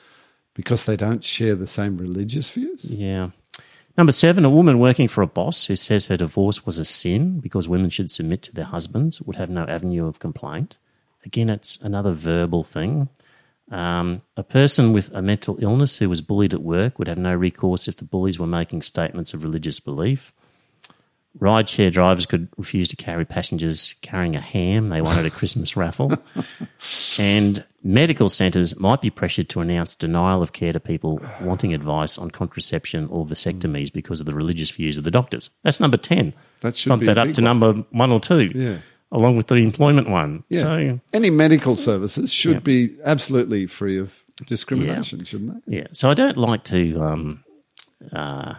[0.55, 2.85] because they don't share the same religious views.
[2.85, 3.31] Yeah.
[3.97, 7.41] Number seven, a woman working for a boss who says her divorce was a sin
[7.41, 10.79] because women should submit to their husbands would have no avenue of complaint.
[11.25, 13.09] Again, it's another verbal thing.
[13.71, 17.35] Um, a person with a mental illness who was bullied at work would have no
[17.35, 20.33] recourse if the bullies were making statements of religious belief.
[21.41, 26.13] Rideshare drivers could refuse to carry passengers carrying a ham they wanted a Christmas raffle.
[27.19, 32.19] And medical centres might be pressured to announce denial of care to people wanting advice
[32.19, 35.49] on contraception or vasectomies because of the religious views of the doctors.
[35.63, 36.35] That's number 10.
[36.61, 37.45] That should Bump be that up to one.
[37.45, 38.79] number one or two, Yeah.
[39.13, 40.43] Along with the employment one.
[40.49, 40.61] Yeah.
[40.61, 42.59] So, Any medical services should Yeah.
[42.61, 45.77] be absolutely free of discrimination, shouldn't they?
[45.79, 47.45] Yeah, so I don't like to um,
[48.13, 48.55] uh,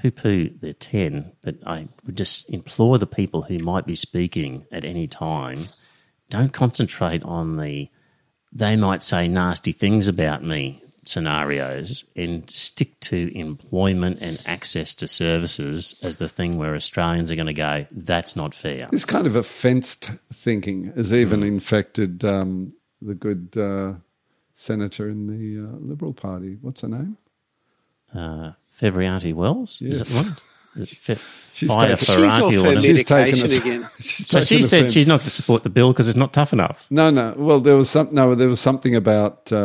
[0.00, 4.64] poo poo the 10, but I would just implore the people who might be speaking
[4.72, 5.58] at any time
[6.30, 7.88] don't concentrate on the
[8.52, 15.08] they might say nasty things about me scenarios and stick to employment and access to
[15.08, 18.88] services as the thing where Australians are going to go, that's not fair.
[18.90, 21.46] This kind of a fenced thinking has even Hmm.
[21.48, 23.94] infected um, the good uh,
[24.54, 26.58] senator in the uh, Liberal Party.
[26.60, 27.16] What's her name?
[28.14, 29.82] Uh, Fierravanti-Wells?
[29.82, 30.24] Is it Yes.
[30.24, 30.36] one?
[30.82, 31.14] Is it Fe-
[31.56, 32.80] She's Fire taken- She's Ferrati off or her whatever.
[32.82, 33.88] She's taken medication a- again.
[34.00, 34.92] she's So she said offence.
[34.92, 36.86] she's not going to support the bill because it's not tough enough.
[36.90, 37.32] No, no.
[37.36, 38.10] Well, there was some.
[38.12, 39.56] No, there was something about uh,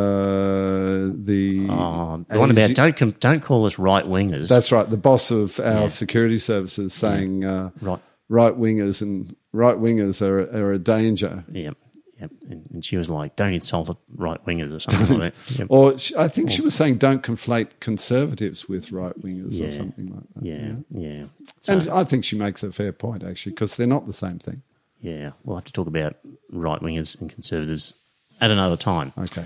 [1.13, 1.67] the.
[1.69, 4.47] Oh, the one about don't don't call us right wingers.
[4.47, 4.89] That's right.
[4.89, 5.87] The boss of our Yeah.
[5.87, 7.99] security services saying uh, right.
[8.29, 11.43] right wingers and right wingers are, are a danger.
[11.51, 11.75] Yep,
[12.21, 12.31] yep.
[12.49, 15.59] And, and she was like, "Don't insult right wingers" or something like that.
[15.59, 15.67] Yep.
[15.69, 20.07] Or she, I think she was saying don't conflate conservatives with right wingers or something
[20.13, 20.45] like that.
[20.45, 21.25] Yeah, yeah.
[21.59, 24.39] So, And I think she makes a fair point actually because they're not the same
[24.39, 24.61] thing.
[25.01, 26.15] yeah, we'll have to talk about
[26.51, 27.93] right wingers and conservatives
[28.39, 29.11] at another time.
[29.17, 29.45] Okay.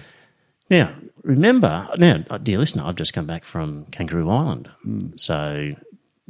[0.69, 4.99] Now, remember, now, dear listener, I've just come back from Kangaroo Island, Hmm.
[5.15, 5.73] so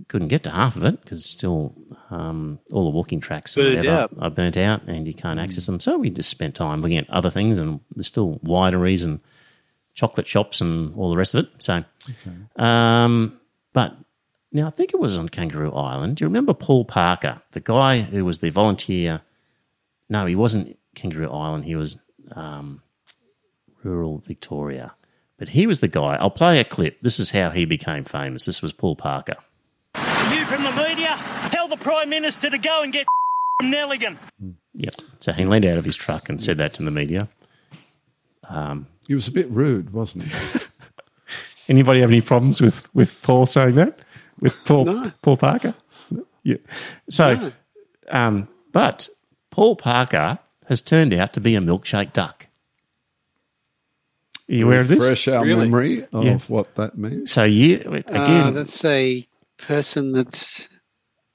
[0.08, 1.74] couldn't get to half of it because still
[2.12, 3.86] um, all the walking tracks Burnt
[4.20, 5.80] are burnt out and you can't access them.
[5.80, 9.20] So we just spent time looking at other things and there's still wineries and
[9.94, 11.52] chocolate shops and all the rest of it.
[11.60, 11.84] So,
[12.58, 13.40] um,
[13.74, 13.96] but
[14.52, 16.18] now I think it was on Kangaroo Island.
[16.18, 19.22] Do you remember Paul Parker, the guy who was the volunteer?
[20.10, 21.66] No, he wasn't Kangaroo Island.
[21.66, 21.98] He was
[22.34, 22.82] um,
[23.84, 24.94] rural Victoria.
[25.38, 26.16] But he was the guy.
[26.16, 27.00] I'll play a clip.
[27.02, 28.46] This is how he became famous.
[28.46, 29.36] This was Paul Parker.
[30.34, 31.18] You from the media,
[31.52, 33.06] tell the Prime Minister to go and get
[33.60, 34.18] from Nelligen.
[34.74, 34.96] Yep.
[35.20, 37.28] So he leaned out of his truck and said that to the media.
[39.08, 40.60] He was a bit rude, wasn't he?
[41.68, 44.00] Anybody have any problems with, with Paul saying that?
[44.40, 45.12] With Paul No.
[45.22, 45.74] Paul Parker?
[46.44, 46.58] Yeah.
[47.10, 47.52] So,
[48.10, 49.10] um, but
[49.52, 52.48] Paul Parker has turned out to be a milkshake duck.
[54.50, 55.00] Are you aware of this?
[55.00, 55.66] Refresh our Really?
[55.66, 56.38] memory of Yeah.
[56.48, 57.32] what that means.
[57.32, 57.78] So you
[58.08, 58.16] again.
[58.16, 59.26] Uh, that's a
[59.58, 60.70] person that's.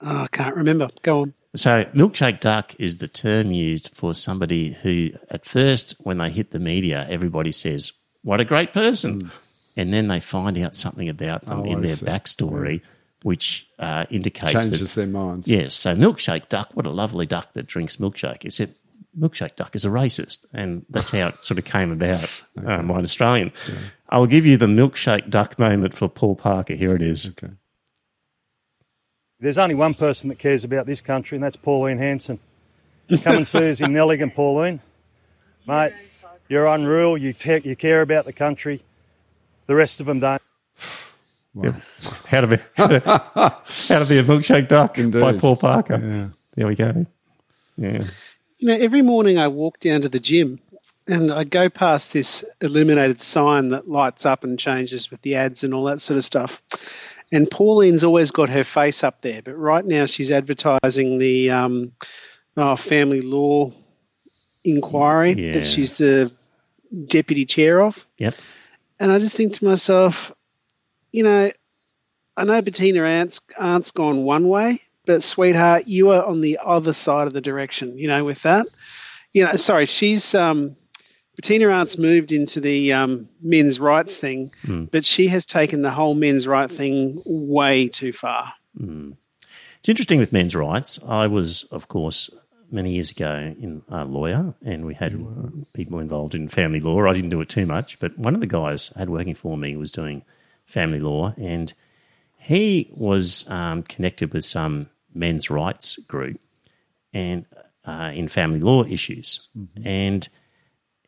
[0.00, 0.88] Oh, I can't remember.
[1.02, 1.34] Go on.
[1.56, 6.52] So, milkshake duck is the term used for somebody who, at first, when they hit
[6.52, 9.32] the media, everybody says, What a great person.
[9.76, 11.60] And then they find out something about them.
[11.60, 12.04] Oh, in I their see.
[13.78, 15.00] uh, indicates Changes that.
[15.00, 15.48] their minds.
[15.48, 18.44] Yes, so milkshake duck, what a lovely duck that drinks milkshake.
[18.44, 18.72] Except
[19.18, 20.46] milkshake duck is a racist.
[20.52, 23.52] And that's how it sort of came about, uh, mine Australian.
[24.08, 26.74] I'll give you the milkshake duck moment for Paul Parker.
[26.74, 27.28] Here it is.
[27.30, 27.52] Okay.
[29.40, 32.38] There's only one person that cares about this country, and that's Pauline Hanson.
[33.22, 34.80] Come and see us in Nelligen, Pauline.
[35.66, 35.94] Mate,
[36.48, 37.16] you're unreal.
[37.16, 38.82] You, te- you care about the country.
[39.66, 40.42] The rest of them don't.
[42.28, 46.00] How to be how to, be a milkshake duck by Paul Parker.
[46.00, 46.28] Yeah.
[46.54, 47.06] There we go.
[47.76, 48.04] Yeah.
[48.58, 50.60] You know, every morning I walk down to the gym
[51.08, 55.64] and I go past this illuminated sign that lights up and changes with the ads
[55.64, 56.62] and all that sort of stuff.
[57.32, 61.92] And Pauline's always got her face up there, but right now she's advertising the um,
[62.56, 63.70] oh, family law
[64.64, 65.52] inquiry Yeah.
[65.52, 66.32] that she's the
[67.06, 68.04] deputy chair of.
[68.18, 68.34] Yep.
[68.98, 70.32] And I just think to myself,
[71.12, 71.50] you know,
[72.36, 76.92] I know Bettina Arndt's, Arndt's gone one way, but sweetheart, you are on the other
[76.92, 78.66] side of the direction, you know, with that.
[79.32, 80.76] You know, sorry, she's um
[81.36, 84.52] Bettina Arndt's moved into the um, men's rights thing,
[84.90, 88.52] but she has taken the whole men's right thing way too far.
[89.78, 90.98] It's interesting with men's rights.
[91.06, 92.28] I was, of course,
[92.70, 95.12] many years ago in a lawyer, and we had
[95.72, 97.04] people involved in family law.
[97.06, 99.56] I didn't do it too much, but one of the guys I had working for
[99.56, 100.22] me was doing
[100.66, 101.72] family law, and
[102.38, 106.40] he was um, connected with some men's rights group
[107.12, 107.46] and
[107.84, 109.48] uh, in family law issues,
[109.82, 110.28] and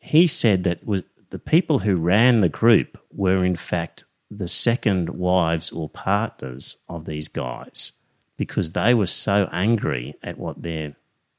[0.03, 5.09] he said that was the people who ran the group were in fact the second
[5.09, 7.93] wives or partners of these guys
[8.37, 10.95] because they were so angry at what their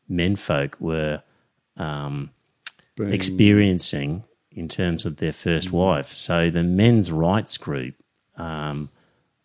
[0.09, 1.23] menfolk were
[1.77, 2.31] um,
[2.99, 6.13] experiencing in terms of their first wife.
[6.13, 7.95] So the men's rights group,
[8.37, 8.89] um,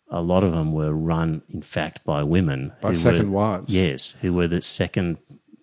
[0.08, 3.74] a lot of them were run, in fact, by women By second were, wives.
[3.74, 5.18] Yes, who were the second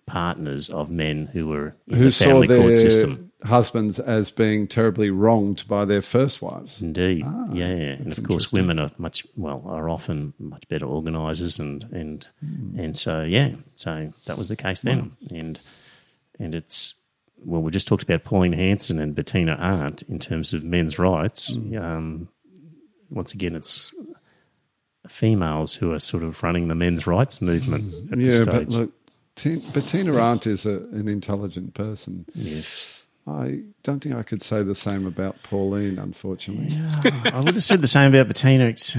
[0.06, 3.27] partners of men who were in who the family court system.
[3.44, 6.82] Husbands as being terribly wronged by their first wives.
[6.82, 11.58] Indeed, Ah, yeah, and of course, women are much well are often much better organisers,
[11.58, 12.78] and and Hmm.
[12.80, 15.60] and so yeah, so that was the case then, and
[16.40, 16.94] and it's
[17.44, 21.54] well, we just talked about Pauline Hanson and Bettina Arndt in terms of men's rights.
[21.54, 21.78] Hmm.
[21.78, 22.28] Um,
[23.10, 23.94] once again, it's
[25.06, 28.92] females who are sort of running the men's rights movement this Yeah, but look,
[29.36, 32.26] T- Bettina Arndt is a, an intelligent person.
[32.34, 32.97] yes.
[33.28, 36.76] I don't think I could say the same about Pauline, unfortunately.
[37.30, 38.66] I would have said the same about Bettina.
[38.66, 38.96] It's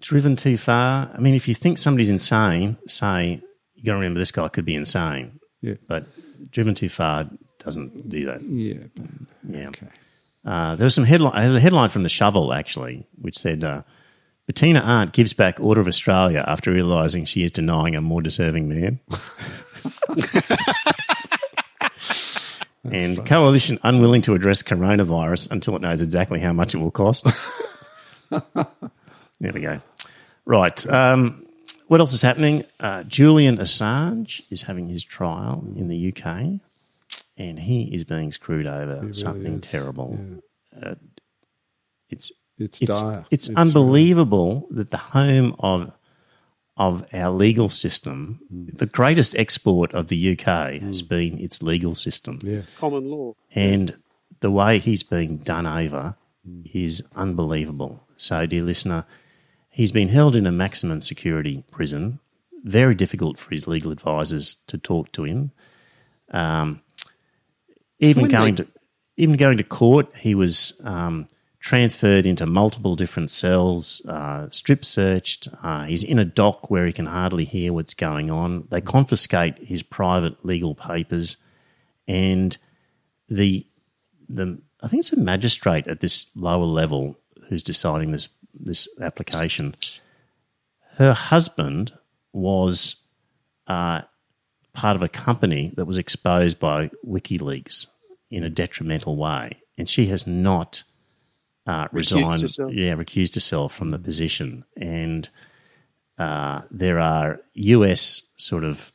[0.00, 1.10] driven too far.
[1.12, 3.42] I mean, if you think somebody's insane, say
[3.74, 5.40] you got to remember this guy could be insane.
[5.60, 5.74] Yeah.
[5.88, 6.06] But
[6.50, 8.42] driven too far doesn't do that.
[8.42, 8.84] Yeah.
[9.48, 9.68] Yeah.
[9.68, 9.88] Okay.
[10.44, 11.34] Uh, there was some headline.
[11.40, 13.82] There was a headline from the Shovel actually, which said uh,
[14.46, 18.68] Bettina Arndt gives back Order of Australia after realising she is denying a more deserving
[18.68, 19.00] man.
[22.92, 27.24] and coalition unwilling to address coronavirus until it knows exactly how much it will cost.
[28.30, 29.80] there we go.
[30.44, 30.86] Right.
[30.88, 31.46] Um,
[31.88, 32.64] what else is happening?
[32.80, 36.60] Uh, Julian Assange is having his trial in the UK,
[37.36, 40.18] and he is being screwed over something is, terrible.
[40.80, 40.94] Uh,
[42.10, 43.24] it's It's, it's dire.
[43.30, 45.92] it's unbelievable that the home of
[46.76, 52.38] of our legal system, the greatest export of the UK has been its legal system,
[52.42, 52.66] Yes.
[52.76, 53.34] Common law.
[53.54, 53.96] and
[54.40, 56.16] the way he's being done over
[56.74, 58.02] is unbelievable.
[58.16, 59.04] So, dear listener,
[59.70, 62.18] he's been held in a maximum security prison.
[62.64, 65.52] Very difficult for his legal advisors to talk to him.
[66.32, 66.82] Um,
[68.00, 68.70] even When going they- to
[69.18, 71.26] even going to court, he was um,
[71.66, 75.48] transferred into multiple different cells, uh, strip searched.
[75.64, 78.68] Uh, he's in a dock where he can hardly hear what's going on.
[78.70, 81.38] They confiscate his private legal papers,
[82.06, 82.56] and
[83.28, 83.66] the
[84.28, 89.74] the I think it's a magistrate at this lower level who's deciding this this application.
[90.98, 91.92] Her husband
[92.32, 93.02] was
[93.66, 94.02] uh,
[94.72, 97.88] part of a company that was exposed by WikiLeaks
[98.30, 100.84] in a detrimental way, and she has not
[101.66, 102.40] uh, resigned.
[102.40, 102.72] herself.
[102.72, 105.28] Yeah, recused herself from the position, and
[106.18, 108.92] uh, there are US sort of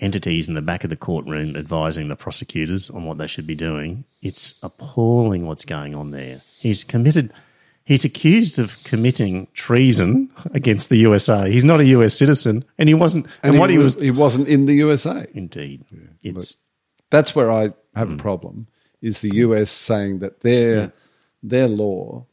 [0.00, 3.54] entities in the back of the courtroom advising the prosecutors on what they should be
[3.56, 4.04] doing.
[4.22, 6.40] It's appalling what's going on there.
[6.58, 7.32] He's committed.
[7.84, 11.50] He's accused of committing treason against the USA.
[11.50, 13.26] He's not a US citizen, and he wasn't.
[13.42, 15.26] And, what he was, he wasn't in the USA.
[15.34, 15.84] indeed,
[16.22, 16.56] it's
[17.10, 18.14] That's where I have Hmm.
[18.14, 18.66] a problem.
[19.00, 20.92] Is the US saying that their
[21.42, 22.24] their law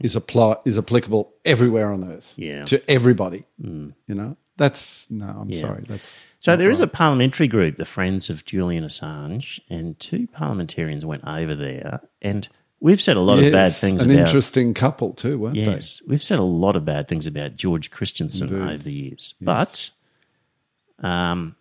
[0.00, 2.64] is apply is applicable everywhere on earth Yeah.
[2.66, 3.44] To everybody?
[3.58, 5.26] You know, that's no.
[5.26, 5.60] I'm Yeah.
[5.60, 5.84] sorry.
[5.88, 11.04] That's So there is a parliamentary group, the Friends of Julian Assange, and two parliamentarians
[11.04, 14.26] went over there, and we've said a lot of bad things An about.
[14.26, 15.62] interesting couple too, weren't they?
[15.62, 19.90] Yes, we've said a lot of bad things about George Christensen over the years, but
[21.00, 21.56] um,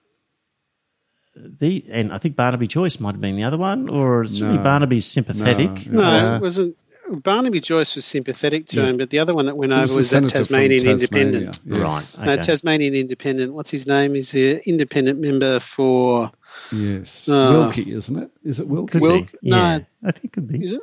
[1.36, 4.63] the and I think Barnaby Joyce might have been the other one, or certainly No.
[4.63, 5.88] Barnaby's sympathetic.
[5.91, 6.78] No, No, Uh, it wasn't.
[7.08, 9.76] Barnaby Joyce was sympathetic to him, but the other one that went they?
[9.78, 11.60] Over the was that Tasmanian Tasmania, Independent.
[11.63, 11.78] yes.
[11.78, 12.41] Right, No, okay.
[12.41, 13.54] Tasmanian Independent.
[13.54, 14.15] What's his name?
[14.15, 16.32] He's the independent member for.
[16.71, 18.32] Yes, Uh, Wilkie, isn't it?
[18.43, 18.93] Is it Wilkie?
[18.93, 19.50] could Wilk- be.
[19.52, 19.58] no.
[19.58, 20.63] Yeah, I think it could be.
[20.63, 20.82] Is it?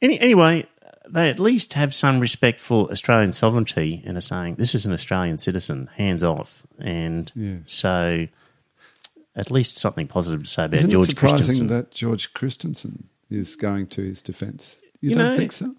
[0.00, 0.66] Any, anyway,
[1.08, 4.92] they at least have some respect for Australian sovereignty and are saying this is an
[4.92, 6.62] Australian citizen, hands off.
[6.78, 7.54] And Yeah.
[7.66, 8.28] so,
[9.40, 11.66] at least something positive to say about Isn't George it surprising Christensen.
[11.68, 14.78] that George Christensen is going to his defence?
[15.00, 15.74] You, You don't know, think so?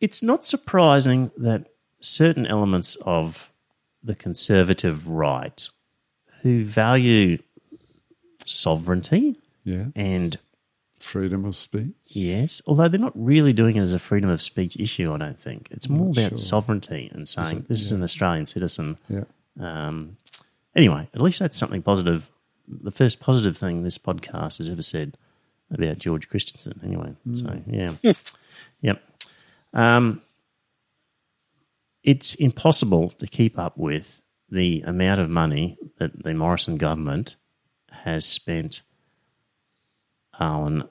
[0.00, 1.66] it's not surprising that
[2.00, 3.50] certain elements of
[4.02, 5.68] the conservative right
[6.42, 7.38] who value
[8.44, 10.38] sovereignty Yeah, and
[11.00, 11.94] freedom of speech.
[12.06, 15.40] Yes, although they're not really doing it as a freedom of speech issue, I don't
[15.40, 15.68] think.
[15.70, 16.38] It's more about sure.
[16.38, 18.98] sovereignty and saying this is an Australian citizen.
[19.08, 19.24] Yeah.
[19.58, 20.16] Um,
[20.76, 22.28] anyway, at least that's something positive.
[22.66, 25.16] The first positive thing this podcast has ever said
[25.70, 27.14] about George Christensen, anyway.
[27.32, 27.94] So, yeah.
[28.80, 29.02] yep.
[29.72, 30.22] Um,
[32.02, 37.36] it's impossible to keep up with the amount of money that the Morrison government
[37.90, 38.82] has spent
[40.38, 40.88] on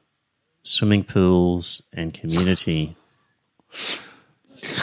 [0.64, 2.96] swimming pools and community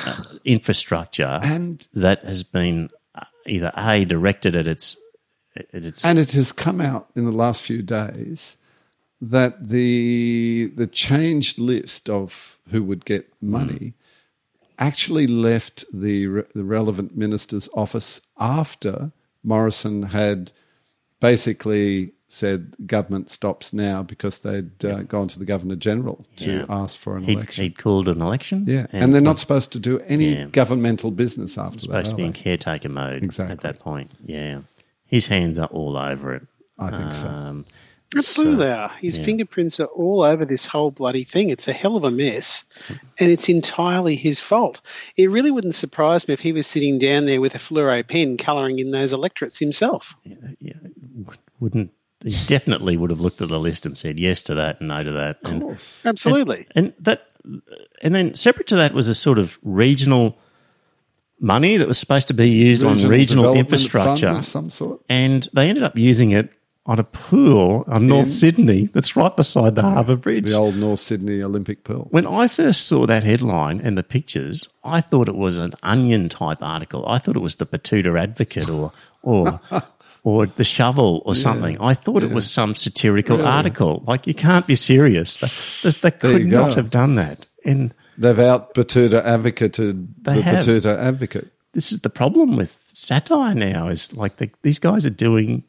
[0.06, 4.96] uh, infrastructure And that has been uh, either a directed at its
[5.72, 8.56] at its and it has come out in the last few days
[9.20, 13.92] that the the changed list of who would get money
[14.78, 20.52] actually left the re- the relevant minister's office after Morrison had
[21.20, 26.64] basically said government stops now because they'd uh, gone to the governor general to Yeah.
[26.68, 27.64] ask for an He'd, election.
[27.64, 28.64] he'd called an election.
[28.68, 30.44] yeah, and, they're not supposed to do any Yeah.
[30.46, 32.06] governmental business after supposed that.
[32.06, 33.52] Supposed to be in caretaker mode Exactly.
[33.52, 34.12] at that point.
[34.24, 34.60] Yeah.
[35.10, 36.46] His hands are all over it.
[36.78, 37.26] I think so.
[37.26, 37.66] Um,
[38.16, 38.88] Absolutely, they are.
[39.00, 39.24] His yeah.
[39.24, 41.50] fingerprints are all over this whole bloody thing.
[41.50, 42.64] It's a hell of a mess,
[43.18, 44.80] and it's entirely his fault.
[45.16, 48.36] It really wouldn't surprise me if he was sitting down there with a fluoro pen
[48.36, 50.16] colouring in those electorates himself.
[50.24, 50.72] yeah,
[51.60, 51.92] wouldn't
[52.24, 55.02] he definitely would have looked at the list and said yes to that and no
[55.02, 55.38] to that.
[55.44, 56.02] Of And, course.
[56.04, 56.66] Absolutely.
[56.74, 57.26] and that
[58.02, 60.36] and then separate to that was a sort of regional
[61.40, 64.42] money that was supposed to be used on regional infrastructure.
[64.42, 65.00] some sort.
[65.08, 66.50] and they ended up using it
[66.86, 70.46] on a pool on North In- Sydney that's right beside the Harbour Bridge.
[70.46, 72.08] The old North Sydney Olympic Pool.
[72.10, 76.28] When I first saw that headline and the pictures, I thought it was an onion
[76.28, 77.06] type article.
[77.06, 79.60] I thought it was the Betoota Advocate or or
[80.24, 81.80] or the Shovel or something.
[81.80, 84.02] I thought it was some satirical article.
[84.06, 85.36] Like you can't be serious.
[85.36, 86.74] They, they, they could not go.
[86.76, 87.46] have done that.
[87.64, 90.64] And They've out Betoota advocated They the have.
[90.64, 91.50] Betoota advocate.
[91.72, 93.88] this is the problem with satire now.
[93.88, 95.64] Is like the, these guys are doing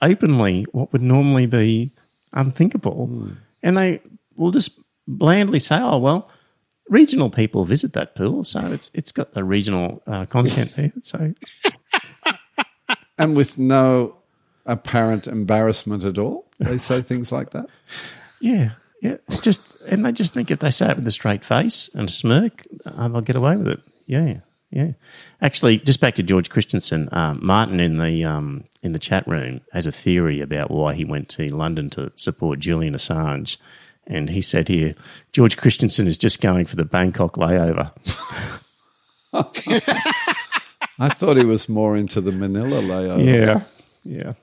[0.00, 1.92] openly what would normally be
[2.32, 3.28] unthinkable,
[3.62, 4.00] and they
[4.34, 6.30] will just blandly say, "Oh well."
[6.88, 10.92] Regional people visit that pool, so it's it's got a regional uh, content there.
[11.02, 11.32] So
[13.18, 14.16] And with no
[14.66, 16.48] apparent embarrassment at all.
[16.58, 17.66] They say things like that.
[18.40, 18.70] yeah,
[19.02, 22.08] yeah, just and they just think if they say it with a straight face and
[22.08, 23.80] a smirk, uh, they'll get away with it.
[24.06, 24.38] Yeah,
[24.70, 24.92] yeah.
[25.40, 29.60] Actually, just back to George Christensen, um, Martin in the um, in the chat room
[29.72, 33.56] has a theory about why he went to London to support Julian Assange,
[34.06, 34.94] and he said here
[35.32, 37.90] George Christensen is just going for the Bangkok layover.
[41.00, 43.24] I thought he was more into the Manila layover.
[43.24, 43.62] Yeah,
[44.04, 44.34] yeah.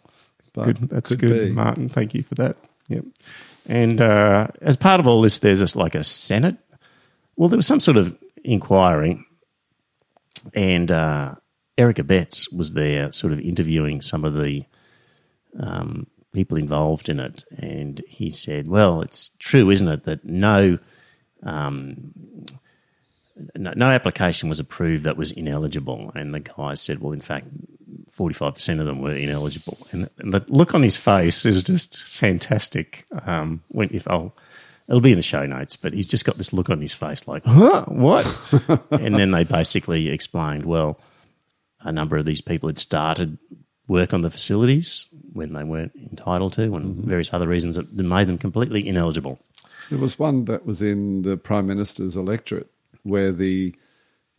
[0.51, 0.89] but Good.
[0.89, 1.51] That's good, be.
[1.51, 1.88] Martin.
[1.88, 2.57] Thank you for that.
[2.89, 3.05] Yep.
[3.70, 6.57] And uh, as part of all this, there's like a Senate.
[7.36, 9.24] Well, there was some sort of inquiry,
[10.55, 11.36] and uh,
[11.78, 14.63] Eric Abetz was there, sort of interviewing some of the
[15.59, 20.80] um, people involved in it, and he said, "Well, it's true, isn't it, that no."
[21.43, 22.13] Um,
[23.55, 27.47] no, no application was approved that was ineligible, and the guy said, "Well, in fact,
[28.20, 33.05] forty-five percent of them were ineligible." And, the look on his face is just fantastic.
[33.26, 34.36] Um, when if I'll,
[34.89, 37.30] it'll be in the show notes, but he's just got this look on his face,
[37.30, 38.26] like, "Huh, what?"
[38.91, 40.99] and then they basically explained, well,
[41.80, 43.38] a number of these people had started
[43.88, 48.28] work on the facilities when they weren't entitled to, and various other reasons that made
[48.28, 49.39] them completely ineligible.
[49.89, 52.70] There was one that was in the Prime Minister's electorate
[53.03, 53.74] where the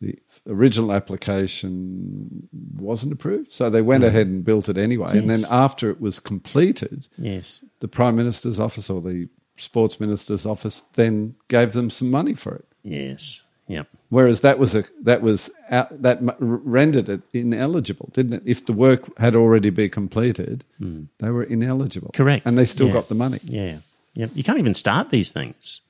[0.01, 3.53] the original application wasn't approved.
[3.53, 5.19] So they went ahead and built it anyway.
[5.19, 10.47] And then after it was completed, Yes, the Prime Minister's office or the Sports Minister's
[10.47, 12.65] office then gave them some money for it.
[12.83, 13.87] yes, yep.
[14.09, 18.43] Whereas that was a that was out, that rendered it ineligible, didn't it?
[18.47, 21.05] If the work had already been completed, hmm.
[21.19, 22.11] they were ineligible.
[22.15, 22.47] Correct.
[22.47, 22.93] and they still Yeah.
[22.95, 23.39] got the money.
[23.45, 23.79] Yeah.
[24.15, 24.27] Yeah.
[24.35, 25.83] You can't even start these things.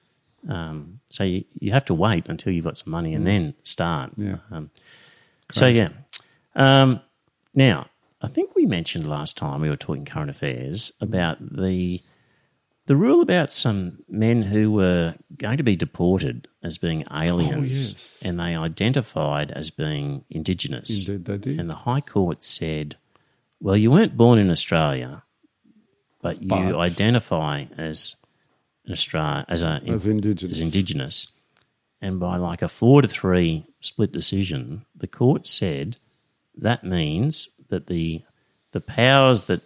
[0.48, 4.12] Um, so you, you have to wait until you've got some money and then start.
[4.16, 4.38] Yeah.
[4.50, 4.70] Um,
[5.52, 5.90] so, yeah.
[6.54, 7.00] Um,
[7.54, 7.86] now,
[8.22, 12.02] I think we mentioned last time we were talking current affairs about the
[12.86, 18.18] the rule about some men who were going to be deported as being aliens yes.
[18.24, 21.06] and they identified as being indigenous.
[21.06, 21.60] Indeed, they did.
[21.60, 22.96] And the High Court said,
[23.60, 25.22] well, you weren't born in Australia,
[26.20, 28.16] but you identify as
[28.90, 30.58] an Australia as a As indigenous.
[30.58, 31.26] as indigenous.
[32.02, 35.96] And by like a four to three split decision, the court said
[36.56, 38.22] that means that the
[38.72, 39.62] the powers that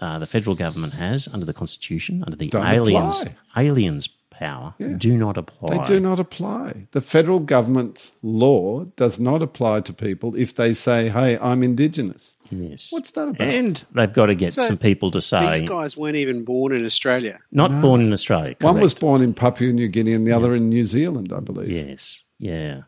[0.00, 3.64] uh, the federal government has under the constitution, under the Don't aliens apply.
[3.64, 4.08] aliens
[4.38, 5.76] power, do not apply.
[5.78, 6.86] They do not apply.
[6.92, 12.34] The federal government's law does not apply to people if they say, "Hey, I'm indigenous."
[12.50, 12.90] Yes.
[12.90, 13.40] What's that about?
[13.40, 16.74] And they've got to get So some people to say These guys weren't even born
[16.74, 17.38] in Australia.
[17.52, 18.54] not born in Australia.
[18.60, 21.68] One was born in Papua New Guinea and the other in New Zealand, I believe.
[21.70, 22.82] Yes, yeah.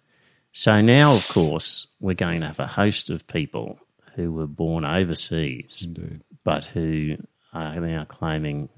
[0.52, 3.78] So now, of course, we're going to have a host of people
[4.16, 6.22] who were born overseas, Indeed.
[6.42, 7.16] but who
[7.52, 8.68] are now claiming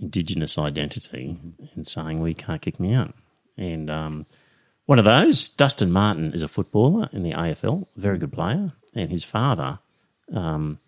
[0.00, 1.38] Indigenous identity
[1.74, 3.14] and saying, "We can't kick me out."
[3.56, 4.26] And um,
[4.86, 9.10] one of those, Dustin Martin, is a footballer in the AFL, very good player, and
[9.10, 9.80] his father
[10.32, 10.78] um,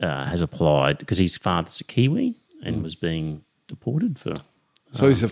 [0.00, 4.36] uh, has applied because his father's a Kiwi, and was being deported for.
[4.92, 5.30] So he's a,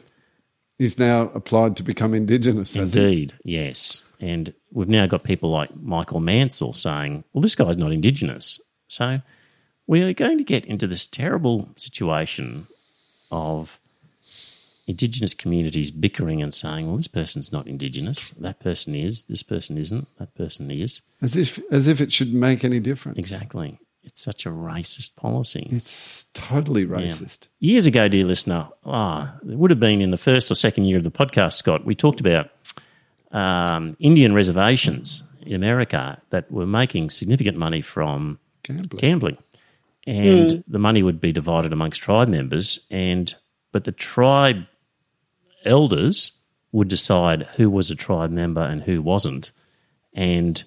[0.78, 2.74] he's now applied to become indigenous.
[2.74, 4.02] Indeed, yes.
[4.20, 8.60] And we've now got people like Michael Mansell saying, well, this guy's not Indigenous.
[8.88, 9.20] So
[9.86, 12.66] we are going to get into this terrible situation
[13.30, 13.78] of
[14.86, 19.78] Indigenous communities bickering and saying, well, this person's not Indigenous, that person is, this person
[19.78, 21.00] isn't, that person is.
[21.22, 23.18] As if as if it should make any difference.
[23.18, 23.78] Exactly.
[24.02, 25.68] It's such a racist policy.
[25.70, 27.48] It's totally racist.
[27.60, 30.98] Years ago, dear listener, ah, it would have been in the first or second year
[30.98, 32.50] of the podcast, Scott, we talked about
[33.32, 38.98] um, Indian reservations in America that were making significant money from Gambling.
[38.98, 39.38] gambling.
[40.06, 43.34] And the money would be divided amongst tribe members, and
[43.72, 44.64] but the tribe
[45.64, 46.32] elders
[46.72, 49.52] would decide who was a tribe member and who wasn't.
[50.12, 50.62] And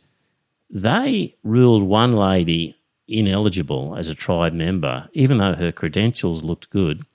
[0.70, 2.76] they ruled one lady
[3.08, 7.06] ineligible as a tribe member, even though her credentials looked good.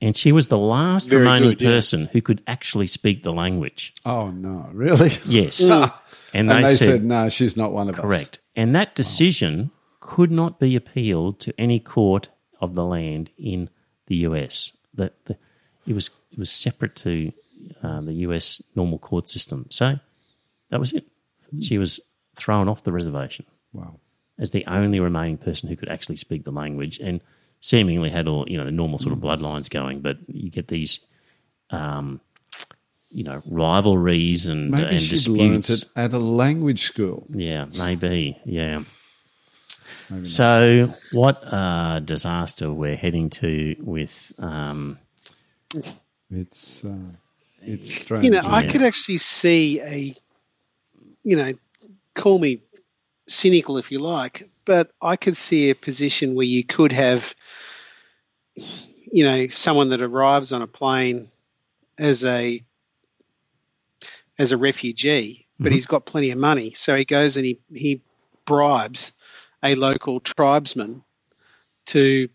[0.00, 1.68] And she was the last Very remaining good, yeah.
[1.70, 3.92] person who could actually speak the language.
[4.04, 5.10] Oh no, really?
[5.26, 5.60] Yes.
[5.70, 5.92] Mm.
[6.34, 8.00] And And they, they said, said, no, she's not one of us.
[8.00, 8.38] correct.
[8.56, 9.70] And that decision
[10.02, 12.28] could not be appealed to any court
[12.60, 13.70] of the land in
[14.08, 14.76] the US.
[14.94, 15.36] That the,
[15.86, 17.32] it was it was separate to
[17.82, 19.66] uh, the US normal court system.
[19.70, 19.98] So
[20.70, 21.04] that was it.
[21.60, 22.00] She was
[22.34, 24.00] thrown off the reservation Wow.
[24.38, 27.20] as the only remaining person who could actually speak the language and
[27.60, 29.24] seemingly had all you know the normal sort of Mm.
[29.24, 30.00] bloodlines going.
[30.00, 31.06] But you get these.
[31.70, 32.20] Um,
[33.14, 35.68] you know, rivalries and, Maybe and disputes.
[35.68, 37.26] it at a language school.
[37.28, 38.38] Yeah, maybe.
[38.46, 38.84] Yeah.
[40.10, 44.32] Maybe So, what uh, disaster we're heading to with?
[44.38, 44.98] Um,
[46.30, 46.96] It's uh,
[47.62, 48.24] it's strange.
[48.24, 48.68] You know, I Yeah.
[48.68, 50.14] could actually see a,
[51.22, 51.52] you know,
[52.14, 52.62] call me
[53.28, 57.34] cynical if you like, but I could see a position where you could have,
[58.54, 61.30] you know, someone that arrives on a plane
[61.98, 62.62] as a
[64.38, 68.02] as a refugee, but he's got plenty of money, so he goes and he he
[68.44, 69.12] bribes
[69.62, 71.02] a local tribesman
[71.86, 72.28] to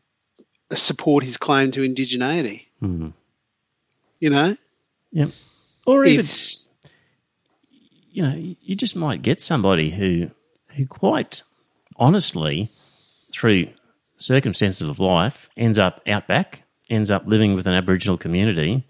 [0.74, 2.66] support his claim to indigeneity.
[2.80, 3.10] hmm.
[4.20, 4.58] You know,
[5.12, 5.30] Yep.
[5.86, 6.68] Or even it's
[8.12, 10.32] you know, you just might get somebody who
[10.76, 11.44] who quite
[11.98, 12.72] honestly,
[13.32, 13.68] through
[14.18, 18.88] circumstances of life, ends up out back, ends up living with an Aboriginal community,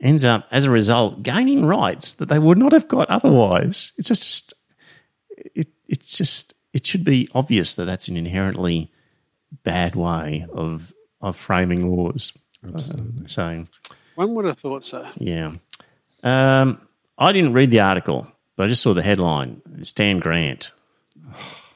[0.00, 3.92] ends up as a result gaining rights that they would not have got otherwise.
[3.98, 4.54] It's just
[5.36, 8.90] it it's just it should be obvious that that's an inherently
[9.62, 12.32] bad way of of framing laws.
[12.64, 13.28] Absolutely.
[13.28, 13.64] So
[14.14, 15.08] one would have thought so.
[15.18, 15.52] yeah.
[16.22, 16.80] Um,
[17.16, 20.72] I didn't read the article, but I just saw the headline Stan Grant.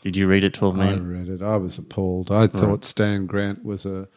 [0.03, 1.43] Did you read it, 12 I read it.
[1.43, 2.33] I was appalled.
[2.33, 4.09] I thought Stan Grant was a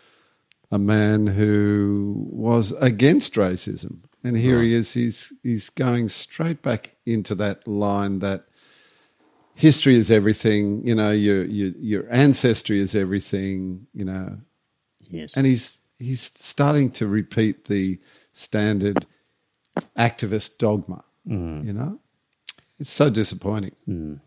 [0.71, 4.93] a man who was against racism, and here he is.
[4.93, 8.45] He's he's going straight back into that line that
[9.56, 10.86] history is everything.
[10.86, 13.88] You know, your your your ancestry is everything.
[13.93, 14.38] You know,
[15.10, 15.38] Yes.
[15.38, 17.99] and he's he's starting to repeat the
[18.34, 19.06] standard
[19.97, 21.03] activist dogma.
[21.28, 21.99] You know,
[22.80, 24.20] it's so disappointing.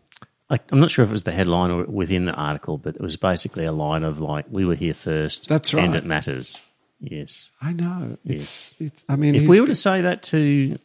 [0.49, 3.01] I, I'm not sure if it was the headline or within the article, but it
[3.01, 5.47] was basically a line of like, we were here first.
[5.47, 6.61] That's right, And it matters.
[6.99, 7.51] Yes.
[7.61, 8.17] I know.
[8.25, 10.75] It's, it's I mean, If we were to say that to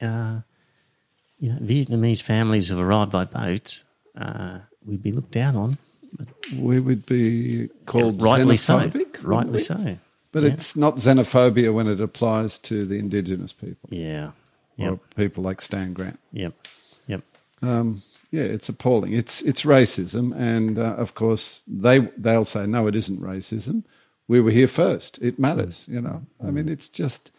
[0.00, 0.40] uh,
[1.40, 3.82] you know, Vietnamese families who've arrived by boat,
[4.16, 5.78] uh, we'd be looked down on.
[6.56, 8.78] we would be called rightly so.
[8.78, 8.94] xenophobic.
[8.94, 9.58] wouldn't Rightly we?
[9.58, 9.98] so.
[10.32, 10.50] But Yeah.
[10.50, 14.30] it's not xenophobia when it applies to the indigenous people Yeah.
[14.78, 16.18] or people like Stan Grant.
[16.32, 16.54] Yep.
[17.06, 17.22] Yep.
[17.62, 19.12] Um, yeah, it's appalling.
[19.14, 23.84] It's it's racism, and uh, of course they they'll say no, it isn't racism.
[24.28, 25.18] We were here first.
[25.22, 26.22] It matters, you know.
[26.46, 27.30] I mean, it's just,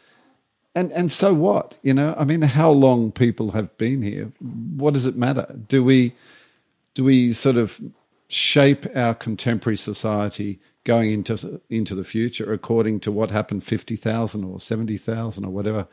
[0.75, 1.77] and and so what?
[1.81, 4.31] You know, I mean, how long people have been here?
[4.39, 5.47] What does it matter?
[5.67, 6.13] Do we
[6.93, 7.81] do we sort of
[8.27, 14.43] shape our contemporary society going into into the future according to what happened fifty thousand
[14.43, 15.87] or seventy thousand or whatever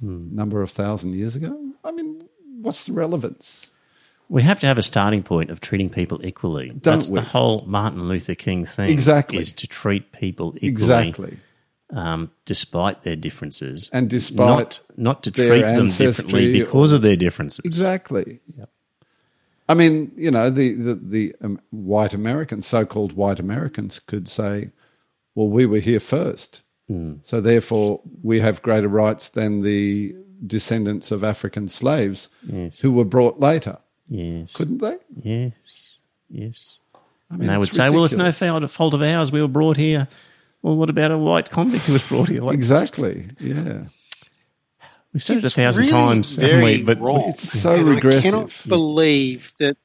[0.00, 0.34] hmm.
[0.34, 1.72] number of thousand years ago?
[1.84, 2.28] I mean,
[2.60, 3.70] what's the relevance?
[4.28, 6.72] We have to have a starting point of treating people equally.
[6.82, 7.16] That's we?
[7.16, 8.90] the whole Martin Luther King thing.
[8.90, 9.38] Exactly.
[9.38, 10.68] Is to treat people equally.
[10.68, 11.38] Exactly.
[11.94, 13.90] Um, despite their differences.
[13.92, 17.66] And despite not, not to treat them differently because of their differences.
[17.66, 18.40] Exactly.
[19.68, 24.70] I mean, you know, the the, the um, white Americans, so-called white Americans, could say,
[25.34, 26.62] "Well, we were here first,
[27.24, 30.14] so therefore we have greater rights than the
[30.46, 32.80] descendants of African slaves Yes.
[32.80, 33.78] who were brought later."
[34.08, 34.54] Yes.
[34.54, 34.96] Couldn't they?
[35.22, 36.00] Yes.
[36.30, 36.80] Yes.
[37.30, 39.32] I mean, And they would it's say, well, it's no fault of ours.
[39.32, 40.08] We were brought here
[40.62, 42.42] Well, what about a white convict who was brought here?
[42.42, 43.28] Like, Exactly.
[43.40, 43.84] Yeah.
[45.12, 46.82] We've said it a thousand really times, haven't very we?
[46.82, 47.24] But wrong.
[47.28, 48.20] It's so And regressive.
[48.20, 49.76] I cannot believe that.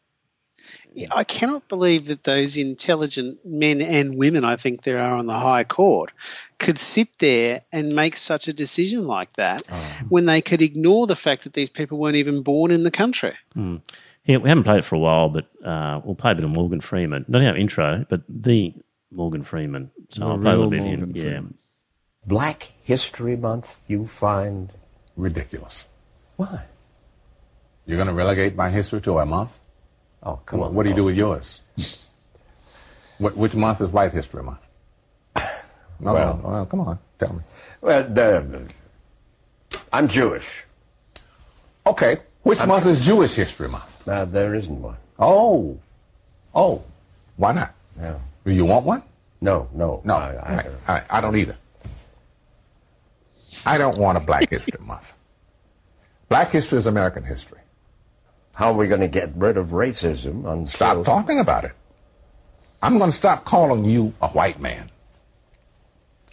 [1.12, 5.38] I cannot believe that those intelligent men and women, I think there are on the
[5.38, 6.12] High Court,
[6.58, 9.64] could sit there and make such a decision like that
[10.10, 13.36] when they could ignore the fact that these people weren't even born in the country.
[13.56, 16.50] Yeah, we haven't played it for a while, but uh, we'll play a bit of
[16.50, 17.26] Morgan Freeman.
[17.28, 18.74] Not our intro, but the
[19.12, 19.92] Morgan Freeman.
[20.10, 21.00] So The I'll play a little real bit of him.
[21.14, 21.42] Morgan Yeah.
[22.26, 24.72] Black History Month you find
[25.16, 25.88] ridiculous.
[26.36, 26.64] why?
[27.86, 29.60] You're going to relegate my history to a month?
[30.22, 30.76] Oh, come What, on.
[30.76, 31.02] what do you Paul.
[31.02, 31.62] do with yours?
[33.18, 34.60] what, which month is White History Month?
[36.00, 37.42] No, Well- no, well, come on, tell me.
[37.82, 38.68] Well, the,
[39.92, 40.64] I'm Jewish.
[41.88, 44.08] Okay, which month is Jewish History Month?
[44.08, 44.98] Uh, there isn't one.
[45.18, 45.80] Oh,
[46.54, 46.84] oh,
[47.38, 47.74] why not?
[47.96, 49.04] No, Do you want one?
[49.42, 50.02] no, no.
[50.06, 51.58] No, I, I, right, I, I don't either.
[53.66, 55.18] I don't want a Black History Month.
[56.30, 57.60] Black history is American history.
[58.56, 60.46] How are we going to get rid of racism?
[60.50, 61.74] Until, Stop talking about it.
[62.82, 64.92] I'm going to stop calling you a white man.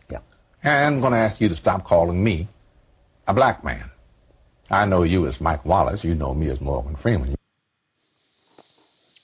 [0.09, 0.19] Yeah.
[0.63, 2.49] And I'm going to ask you to stop calling me
[3.27, 3.91] a black man.
[4.71, 6.05] I know you as Mike Wallace.
[6.05, 7.35] You know me as Morgan Freeman.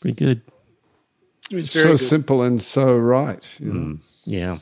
[0.00, 0.42] Pretty good.
[1.50, 1.98] It was So good.
[1.98, 3.46] simple and so right.
[3.58, 3.98] You know?
[4.24, 4.58] Yeah.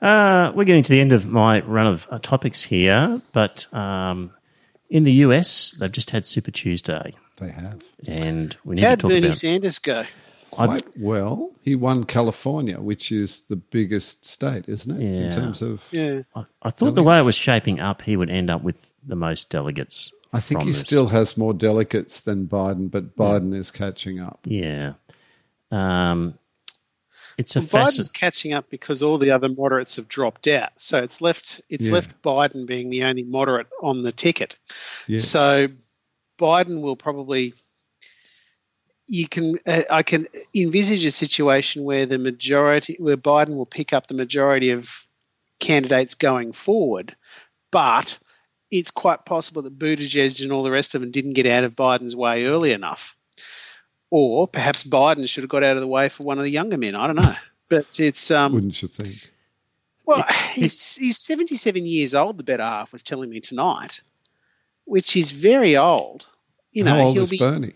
[0.00, 4.30] Uh, we're getting to the end of my run of uh, topics here, but um,
[4.90, 7.80] in the US, they've just had Super Tuesday, They have.
[8.06, 9.36] and we need How'd to talk Bernie about.
[9.36, 10.04] Sanders go?
[10.58, 11.50] I- Quite well.
[11.62, 15.02] He won California, which is the biggest state, isn't it?
[15.04, 15.20] Yeah.
[15.26, 15.88] In terms of.
[15.90, 16.22] Yeah.
[16.36, 19.16] I, I thought the way it was shaping up, he would end up with the
[19.16, 20.12] most delegates.
[20.32, 20.82] I think from he this.
[20.82, 24.40] still has more delegates than Biden, but Biden is catching up.
[24.44, 24.92] Yeah.
[25.70, 26.38] Um,
[27.38, 28.00] it's a Well, fascinating.
[28.00, 30.80] Biden's catching up because all the other moderates have dropped out.
[30.80, 31.92] So it's left it's Yeah.
[31.92, 34.56] left Biden being the only moderate on the ticket.
[35.06, 35.18] Yeah.
[35.18, 35.68] So
[36.38, 37.54] Biden will probably
[39.08, 43.92] you can uh, I can envisage a situation where the majority where Biden will pick
[43.92, 45.06] up the majority of
[45.60, 47.16] candidates going forward,
[47.70, 48.18] but
[48.70, 51.76] it's quite possible that Buttigieg and all the rest of them didn't get out of
[51.76, 53.16] Biden's way early enough.
[54.10, 56.78] Or perhaps Biden should have got out of the way for one of the younger
[56.78, 56.94] men.
[56.94, 57.34] I don't know.
[57.68, 59.16] But it's um, Wouldn't you think?
[60.04, 62.38] well, he's he's seventy seven years old.
[62.38, 64.02] The better half was telling me tonight,
[64.84, 66.26] which is very old.
[66.70, 67.38] You know, How old he'll is be.
[67.38, 67.72] Bernie?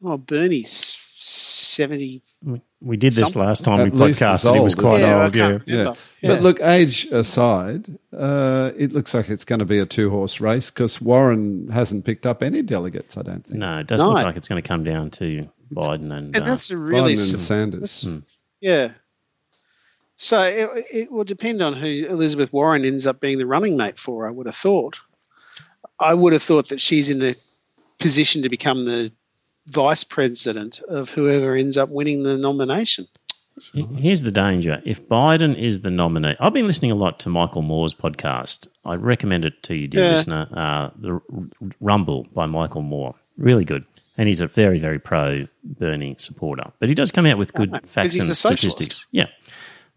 [0.00, 2.22] Well, Bernie's seventy.
[2.42, 4.54] We, we did this Some- last time At we least as podcasted.
[4.54, 5.36] He was quite Yeah, old.
[5.36, 5.58] Yeah.
[5.66, 5.94] Yeah.
[6.22, 6.28] Yeah.
[6.30, 10.40] But look, age aside, uh, it looks like it's going to be a two horse
[10.40, 13.58] race because Warren hasn't picked up any delegates, I don't think.
[13.58, 14.22] No, it doesn't look No.
[14.22, 16.34] like it's going to come down to Biden and.
[16.34, 18.02] And uh, that's a really Biden and Sanders.
[18.02, 18.22] that's-
[18.60, 18.92] yeah.
[20.16, 23.98] So it, it will depend on who Elizabeth Warren ends up being the running mate
[23.98, 24.26] for.
[24.26, 25.00] I would have thought.
[25.98, 27.36] I would have thought that she's in the
[27.98, 29.12] position to become the
[29.70, 33.06] vice president of whoever ends up winning the nomination.
[33.74, 34.80] Here's the danger.
[34.86, 38.68] If Biden is the nominee, I've been listening a lot to Michael Moore's podcast.
[38.86, 40.12] I recommend it to you, dear Yeah.
[40.12, 40.48] listener.
[40.50, 41.22] Uh, the R-
[41.80, 43.14] Rumble by Michael Moore.
[43.36, 43.84] Really good.
[44.16, 46.72] And he's a very, very pro Bernie supporter.
[46.78, 49.06] But he does come out with good Right, facts and statistics.
[49.12, 49.26] Yeah.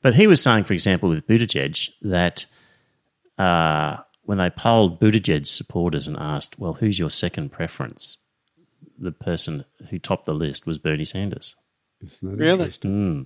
[0.01, 2.45] But he was saying, for example, with Buttigieg, that
[3.37, 8.17] uh, when they polled Buttigieg's supporters and asked, well, who's your second preference?
[8.99, 11.55] The person who topped the list was Bernie Sanders.
[12.03, 12.59] Isn't that Really?
[12.59, 12.91] interesting?
[12.91, 13.23] Hmm.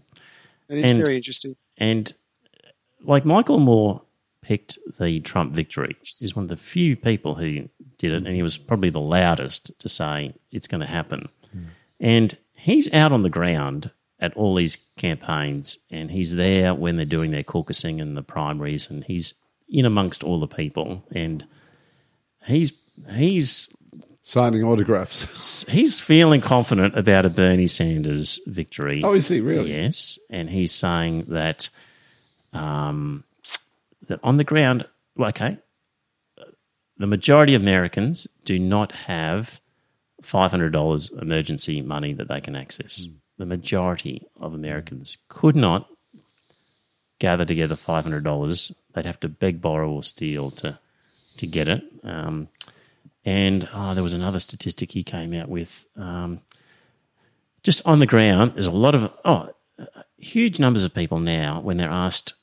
[0.70, 1.56] That is And- very interesting.
[1.78, 2.14] And
[3.04, 4.02] like Michael Moore
[4.42, 8.44] picked the Trump victory, He's one of the few people who did it, and he
[8.44, 11.28] was probably the loudest to say it's going to happen.
[11.52, 11.64] Hmm.
[12.00, 17.06] And he's out on the ground at all these campaigns, and he's there when they're
[17.06, 19.34] doing their caucusing and the primaries, and he's
[19.70, 21.46] in amongst all the people, and
[22.46, 22.72] he's
[23.14, 23.76] he's
[24.28, 25.66] Signing autographs.
[25.70, 29.02] he's feeling confident about a Bernie Sanders victory.
[29.02, 29.72] Oh, is he really?
[29.72, 31.70] Yes, and he's saying that
[32.52, 33.24] um,
[34.10, 35.58] that on the ground, well, okay,
[36.98, 39.62] the majority of Americans do not have
[40.22, 43.08] five hundred dollars emergency money that they can access.
[43.38, 45.88] The majority of Americans could not
[47.20, 48.76] gather together five hundred dollars.
[48.94, 50.78] They'd have to beg, borrow, or steal to
[51.38, 51.82] to get it.
[52.04, 52.50] Um,
[53.28, 55.86] and oh, there was another statistic he came out with.
[55.98, 56.40] Um,
[57.62, 59.50] just on the ground, there's a lot of oh,
[60.18, 62.36] huge numbers of people now when they're asked,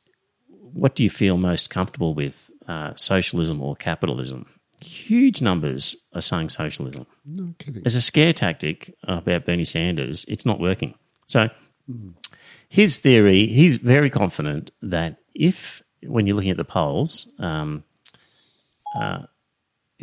[0.49, 4.45] "What do you feel most comfortable with, uh, socialism or capitalism?"
[4.83, 7.07] Huge numbers are saying socialism.
[7.25, 7.83] No kidding.
[7.87, 10.93] As a scare tactic about Bernie Sanders, it's not working.
[11.25, 11.49] So
[12.69, 17.85] his theory, he's very confident that if when you're looking at the polls, um,
[18.95, 19.23] uh,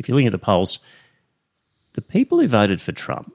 [0.02, 0.80] if you're looking at the polls,
[1.92, 3.32] the people who voted for Trump,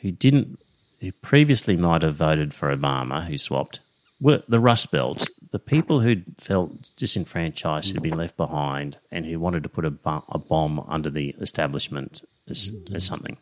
[0.00, 0.58] who didn't,
[1.00, 3.80] who previously might have voted for Obama, who swapped,
[4.20, 9.38] were the Rust Belt, the people who felt disenfranchised, who'd been left behind, and who
[9.38, 13.38] wanted to put a, bu- a bomb under the establishment as, as something.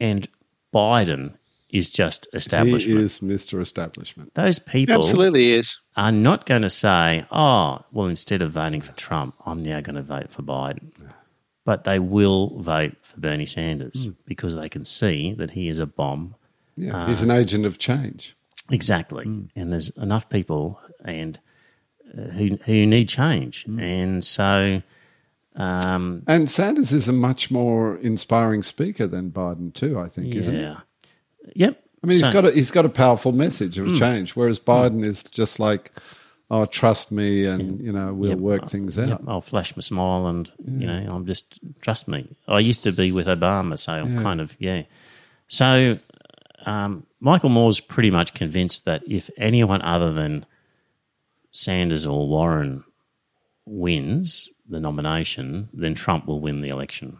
[0.00, 0.26] And
[0.74, 1.34] Biden
[1.70, 2.98] is just establishment.
[2.98, 3.38] He establishment.
[3.38, 3.60] is Mr.
[3.62, 4.34] Establishment.
[4.34, 5.78] Those people Absolutely is.
[5.96, 9.96] are not going to say, oh, well, instead of voting for Trump, I'm now going
[9.96, 10.90] to vote for Biden.
[11.64, 14.12] But they will vote for Bernie Sanders hmm.
[14.26, 16.34] because they can see that he is a bomb.
[16.76, 18.36] Yeah, uh, he's an agent of change.
[18.70, 19.24] Exactly.
[19.24, 19.44] Hmm.
[19.54, 21.38] And there's enough people and
[22.16, 23.64] uh, who, who need change.
[23.64, 23.78] Hmm.
[23.78, 24.82] And so,
[25.56, 29.98] um, And Sanders is a much more inspiring speaker than Biden, too.
[29.98, 30.60] I think, isn't he?
[30.60, 30.80] yeah.
[31.54, 31.84] Yep.
[32.02, 35.04] I mean, So- he's got a, he's got a powerful message of change, whereas Biden
[35.04, 35.92] is just like,
[36.52, 38.38] "Oh, trust me, and you know we'll Yep.
[38.38, 42.28] work things out." Yep, I'll flash my smile and, you know, I'm just, trust me.
[42.46, 44.82] I used to be with Obama, so I'm kind of, yeah.
[45.48, 45.98] So
[46.66, 50.46] um, Michael Moore's pretty much convinced that if anyone other than
[51.50, 52.84] Sanders or Warren
[53.66, 57.18] wins the nomination, then Trump will win the election.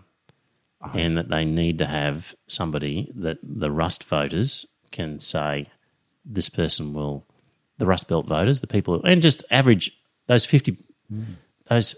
[0.94, 5.66] And that they need to have somebody that the Rust voters can say,
[6.24, 7.24] this person will,
[7.82, 9.90] the Rust Belt voters, the people, and just average
[10.28, 10.76] those 50,
[11.68, 11.96] those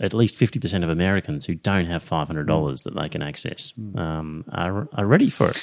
[0.00, 4.88] at least 50% of Americans who don't have $500 that they can access um, are,
[4.94, 5.62] are ready for it.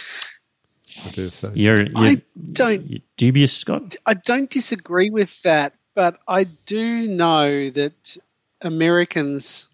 [1.03, 1.51] I dare say.
[1.55, 3.95] You're, you're, I don't you're dubious, Scott?
[4.05, 8.17] I don't disagree with that, but I do know that
[8.61, 9.67] Americans,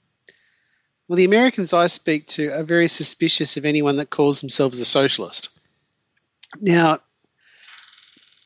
[1.10, 4.86] well, the Americans I speak to are very suspicious of anyone that calls themselves a
[4.86, 5.50] socialist.
[6.62, 7.00] Now,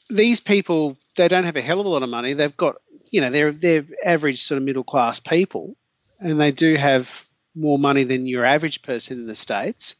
[0.10, 2.34] these people, they don't have a hell of a lot of money.
[2.34, 2.76] They've got,
[3.12, 5.76] you know, they're they're average sort of middle class people,
[6.20, 7.26] and they do have
[7.56, 9.95] more money than your average person in the states,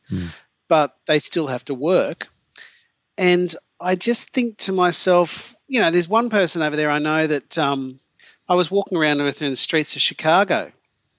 [0.68, 2.28] but they still have to work.
[3.18, 7.28] And I just think to myself, you know, there's one person over there I know
[7.28, 8.00] that um,
[8.48, 10.72] I was walking around with her in the streets of Chicago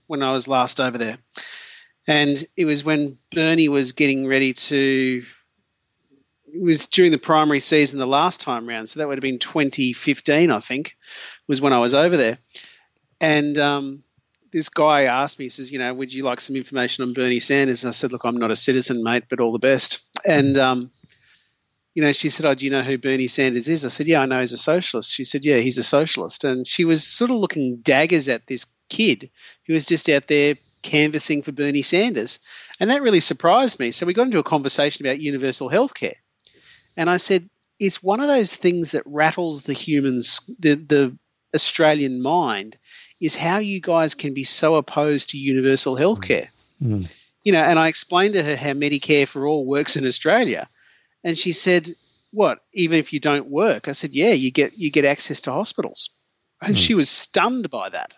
[0.06, 1.18] when I was last over there.
[2.06, 5.24] And it was when Bernie was getting ready to,
[6.56, 8.88] it was during the primary season the last time round.
[8.88, 10.96] So that would have been 2015, I think,
[11.46, 12.38] was when I was over there.
[13.20, 14.02] And um,
[14.52, 17.40] this guy asked me, he says, you know, would you like some information on Bernie
[17.40, 17.84] Sanders?
[17.84, 20.00] And I said, look, I'm not a citizen, mate, but all the best.
[20.24, 20.90] And, um,
[21.94, 23.86] you know, she said, Oh, do you know who Bernie Sanders is?
[23.86, 25.10] I said, Yeah, I know he's a socialist.
[25.10, 26.44] She said, Yeah, he's a socialist.
[26.44, 29.30] And she was sort of looking daggers at this kid
[29.66, 32.38] who was just out there canvassing for Bernie Sanders.
[32.78, 33.92] And that really surprised me.
[33.92, 36.16] So we got into a conversation about universal health care.
[36.96, 41.18] And I said, It's one of those things that rattles the humans, the, the
[41.54, 42.76] Australian mind,
[43.20, 45.98] is how you guys can be so opposed to universal mm.
[45.98, 46.48] health care.
[46.82, 47.10] Mm.
[47.42, 50.68] You know, and I explained to her how Medicare for all works in Australia.
[51.22, 51.94] And she said,
[52.32, 52.58] "What?
[52.72, 56.10] Even if you don't work?" I said, "Yeah, you get you get access to hospitals."
[56.60, 56.78] And mm.
[56.78, 58.16] she was stunned by that.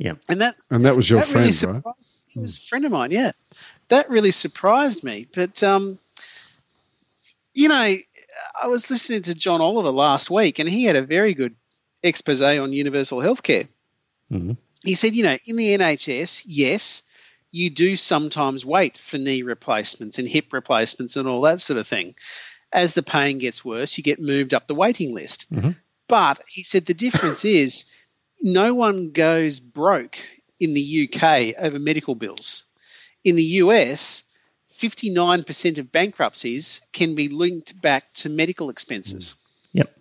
[0.00, 0.14] Yeah.
[0.28, 1.54] And that And that was your that friend, really right?
[1.54, 3.32] surprised He was a friend of mine, yeah.
[3.88, 5.26] That really surprised me.
[5.32, 5.98] But um,
[7.54, 7.96] you know,
[8.62, 11.54] I was listening to John Oliver last week, and he had a very good
[12.02, 13.68] expose on universal healthcare.
[14.32, 14.56] Mhm.
[14.84, 17.02] He said, you know, in the NHS, yes,
[17.50, 21.86] you do sometimes wait for knee replacements and hip replacements and all that sort of
[21.86, 22.14] thing.
[22.72, 25.46] As the pain gets worse, you get moved up the waiting list.
[26.06, 27.86] But he said the difference is
[28.40, 30.18] no one goes broke
[30.60, 32.64] in the UK over medical bills.
[33.24, 34.24] In the US,
[34.80, 39.34] 59% of bankruptcies can be linked back to medical expenses.
[39.34, 39.46] Mm.
[39.72, 39.96] Yep.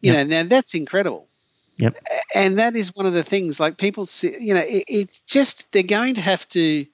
[0.00, 1.26] You know, now that's incredible.
[1.78, 1.96] Yep.
[2.34, 5.72] And that is one of the things, like people, see, you know, it, it's just
[5.72, 6.86] they're going to have to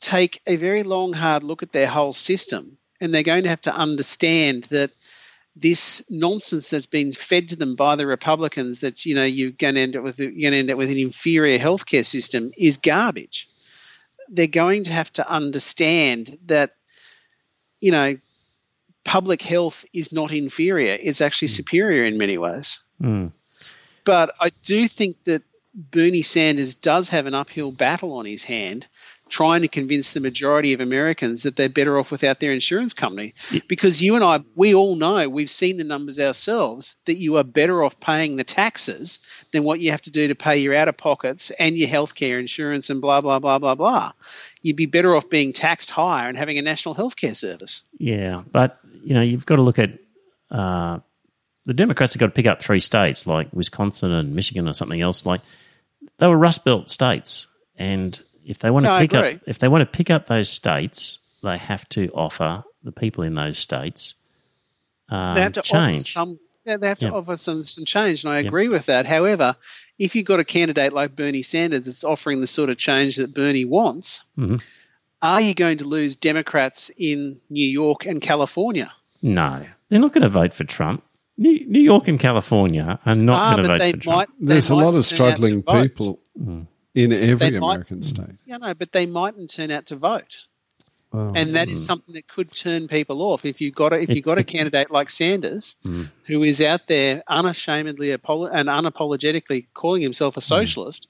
[0.00, 3.62] take a very long, hard look at their whole system, and they're going to have
[3.62, 4.90] to understand that
[5.56, 9.74] this nonsense that's been fed to them by the Republicans that you know you're going
[9.74, 12.76] to end up with you're going to end up with an inferior healthcare system is
[12.76, 13.48] garbage.
[14.28, 16.74] They're going to have to understand that
[17.80, 18.18] you know
[19.04, 22.80] public health is not inferior; it's actually superior in many ways.
[23.00, 23.32] Mm.
[24.04, 25.42] But I do think that
[25.74, 28.86] Bernie Sanders does have an uphill battle on his hand
[29.28, 33.34] trying to convince the majority of Americans that they're better off without their insurance company.
[33.66, 37.44] Because you and I, we all know, we've seen the numbers ourselves, that you are
[37.44, 40.88] better off paying the taxes than what you have to do to pay your out
[40.88, 44.12] of pockets and your healthcare insurance and blah, blah, blah, blah, blah.
[44.62, 47.82] You'd be better off being taxed higher and having a national healthcare service.
[47.98, 49.98] Yeah, but you know you've got to look at
[50.50, 50.98] uh,
[51.66, 55.00] the Democrats have got to pick up three states like Wisconsin and Michigan or something
[55.00, 55.24] else.
[55.24, 55.40] Like
[56.18, 57.46] they were Rust Belt states,
[57.76, 60.26] and if they want No, to I pick up if they want to pick up
[60.26, 64.14] those states, they have to offer the people in those states
[65.08, 66.12] um, they have to offer change.
[66.12, 66.38] some.
[66.64, 67.12] Yeah, they have to Yeah.
[67.12, 69.06] offer some, some change, and I agree with that.
[69.06, 69.54] However,
[70.00, 73.32] if you've got a candidate like Bernie Sanders that's offering the sort of change that
[73.32, 74.60] Bernie wants, Mhm.
[75.22, 78.90] are you going to lose Democrats in New York and California?
[79.22, 81.04] No, they're not going to vote for Trump.
[81.38, 84.16] New, New York and California are not ah, going to vote they for Trump.
[84.18, 84.28] might.
[84.40, 85.82] they There's a lot of turn out to struggling vote.
[85.82, 86.18] people
[86.96, 88.04] in every They might- American mm.
[88.04, 88.36] state.
[88.44, 90.38] Yeah, no, but they mightn't turn out to vote.
[91.12, 91.32] Oh.
[91.34, 94.20] and that is something that could turn people off if you got a, if you
[94.20, 96.10] got a candidate like Sanders mm.
[96.24, 100.42] who is out there unashamedly apolo- and unapologetically calling himself a mm.
[100.42, 101.06] socialist.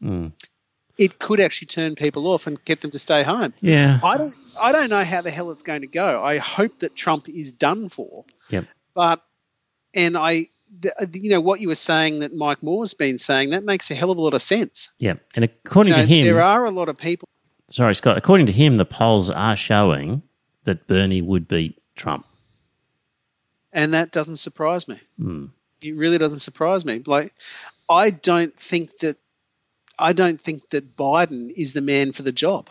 [0.98, 3.52] It could actually turn people off and get them to stay home.
[3.60, 3.98] Yeah.
[4.02, 6.22] I don't I don't know how the hell it's going to go.
[6.22, 8.66] I hope that Trump is done for, Yep.
[8.94, 9.22] but
[9.94, 10.48] and I
[10.80, 13.94] the, you know what you were saying that Mike Moore's been saying that makes a
[13.94, 14.90] hell of a lot of sense.
[14.98, 15.14] Yeah.
[15.34, 17.28] And according You know, to him, there are a lot of people
[17.68, 20.22] sorry, Scott, according to him, the polls are showing
[20.64, 22.26] that Bernie would beat Trump.
[23.72, 24.98] and that doesn't surprise me.
[25.18, 25.46] Hmm.
[25.82, 27.02] It really doesn't surprise me.
[27.06, 27.34] Like,
[27.88, 29.16] I don't think that
[29.98, 32.68] I don't think that Biden is the man for the job.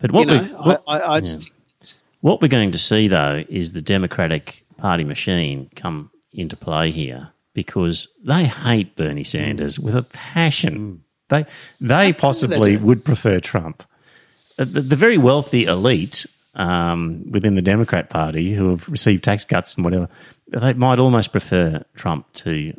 [0.00, 2.78] But what, you know, we, what, I, I, I just think what we're going to
[2.78, 9.24] see, though, is the Democratic Party machine come into play here because they hate Bernie
[9.24, 11.02] Sanders with a passion.
[11.28, 11.46] They,
[11.80, 12.84] they possibly do.
[12.84, 13.82] would prefer Trump.
[14.58, 19.44] Uh, The, the very wealthy elite um, within the Democrat Party who have received tax
[19.44, 20.08] cuts and whatever,
[20.48, 22.72] they might almost prefer Trump to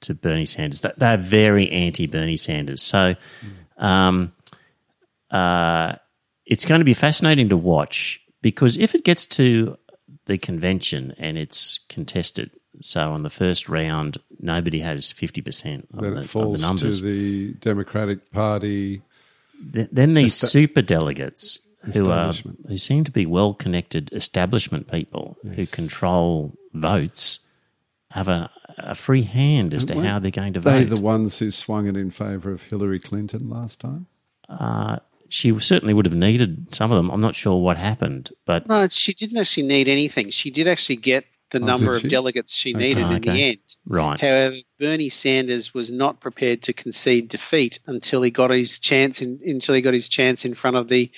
[0.00, 0.80] to Bernie Sanders.
[0.80, 2.82] They- They're very anti Bernie Sanders.
[2.82, 3.14] So
[3.78, 4.32] um,
[5.30, 5.94] uh,
[6.46, 9.76] it's going to be fascinating to watch because if it gets to
[10.26, 12.50] the convention and it's contested,
[12.80, 16.80] so on the first round, nobody has 50% of, Then the, it of the falls
[16.80, 19.02] to the Democratic Party.
[19.72, 21.60] Th- then these super delegates
[21.92, 22.32] who are
[22.68, 27.40] who seem to be well connected establishment people who control votes
[28.10, 30.88] have a, a free hand as to how they're going to They vote.
[30.90, 34.06] They the ones who swung it in favour of Hillary Clinton last time.
[34.48, 34.98] Uh,
[35.28, 37.10] she certainly would have needed some of them.
[37.10, 40.30] I'm not sure what happened, but no, she didn't actually need anything.
[40.30, 43.58] She did actually get the number Oh, did of delegates she needed in the end.
[43.86, 44.20] right.
[44.20, 49.38] However, Bernie Sanders was not prepared to concede defeat until he got his chance in
[49.46, 51.10] until he got his chance in front of the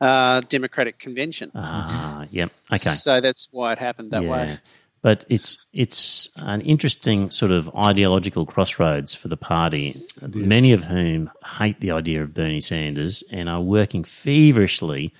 [0.00, 1.52] uh, Democratic convention.
[1.54, 2.50] Ah, yep.
[2.70, 2.78] Okay.
[2.78, 4.58] So that's why it happened that way.
[5.02, 11.30] But it's it's an interesting sort of ideological crossroads for the party, many of whom
[11.58, 15.12] hate the idea of Bernie Sanders and are working feverishly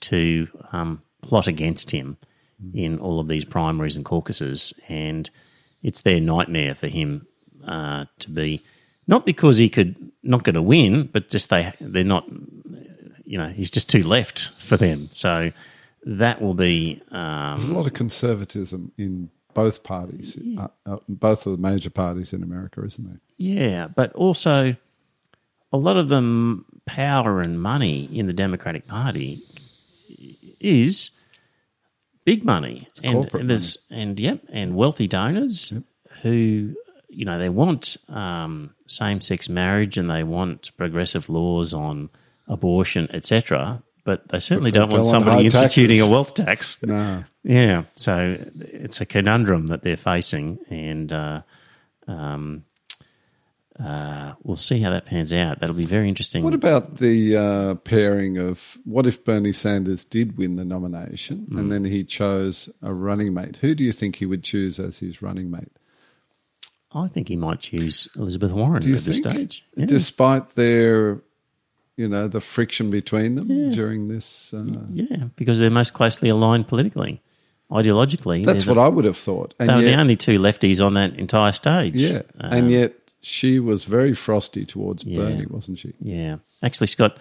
[0.00, 2.16] to um, plot against him
[2.72, 4.72] in all of these primaries and caucuses.
[4.88, 5.28] And
[5.82, 7.26] it's their nightmare for him
[7.66, 8.62] uh, to be,
[9.06, 12.24] not because he could not going to win, but just they they're not,
[13.24, 15.08] you know, he's just too left for them.
[15.12, 15.52] So
[16.04, 17.02] that will be.
[17.10, 21.90] Um, There's a lot of conservatism in both parties, uh, uh, both of the major
[21.90, 23.20] parties in America, isn't there?
[23.36, 24.74] Yeah, but also
[25.72, 29.42] a lot of the power and money in the Democratic Party
[30.60, 31.18] is
[32.24, 35.72] big money, and, corporate and there's and yep, and wealthy donors
[36.22, 36.74] who
[37.08, 42.10] you know they want um, same-sex marriage and they want progressive laws on
[42.48, 43.82] abortion, etc.
[44.04, 46.08] But they certainly But they don't want don't want somebody instituting taxes.
[46.08, 46.82] a wealth tax.
[46.86, 47.24] No.
[47.42, 51.42] Yeah, so it's a conundrum that they're facing, and uh,
[52.08, 52.64] um,
[53.82, 55.58] uh, we'll see how that pans out.
[55.60, 56.44] That'll be very interesting.
[56.44, 61.58] What about the uh, pairing of what if Bernie Sanders did win the nomination Hmm.
[61.58, 63.56] and then he chose a running mate?
[63.62, 65.72] Who do you think he would choose as his running mate?
[66.94, 69.64] I think he might choose Elizabeth Warren at this stage.
[69.76, 69.86] Yeah.
[69.86, 71.20] despite their,
[71.96, 74.54] you know, the friction between them during this?
[74.54, 77.20] Uh, yeah, because they're most closely aligned politically,
[77.70, 78.44] ideologically.
[78.44, 79.54] that's they're what the, I would have thought.
[79.58, 81.94] And They were yet, the only two lefties on that entire stage.
[81.96, 85.18] yeah, Um, and yet she was very frosty towards Yeah.
[85.22, 85.94] Bernie, wasn't she?
[86.00, 87.16] Yeah, actually, Scott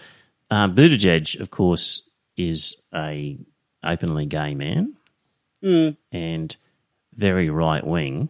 [0.51, 3.37] uh, Buttigieg, of course, is a
[3.83, 4.95] openly gay man
[6.11, 6.55] and
[7.15, 8.29] very right wing,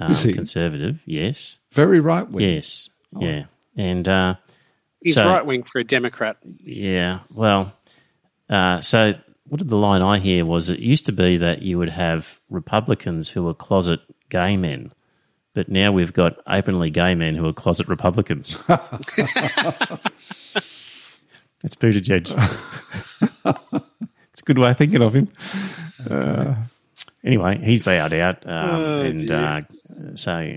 [0.00, 1.00] um, conservative.
[1.06, 2.54] Yes, Very right wing.
[2.54, 3.44] yes, yeah,
[3.76, 4.34] and uh,
[5.02, 6.36] He's So- right wing for a Democrat.
[6.60, 7.20] yeah.
[7.32, 7.72] Well,
[8.50, 9.14] uh, so
[9.48, 12.40] what did the line I hear was it used to be that you would have
[12.50, 14.92] Republicans who were closet gay men.
[15.54, 18.56] But now we've got openly gay men who are closet Republicans.
[21.60, 22.30] That's Buttigieg.
[24.32, 25.28] it's a good way of thinking of him.
[26.08, 26.54] Uh,
[27.24, 29.60] anyway, he's bowed out, um, Oh, and uh,
[30.14, 30.56] so,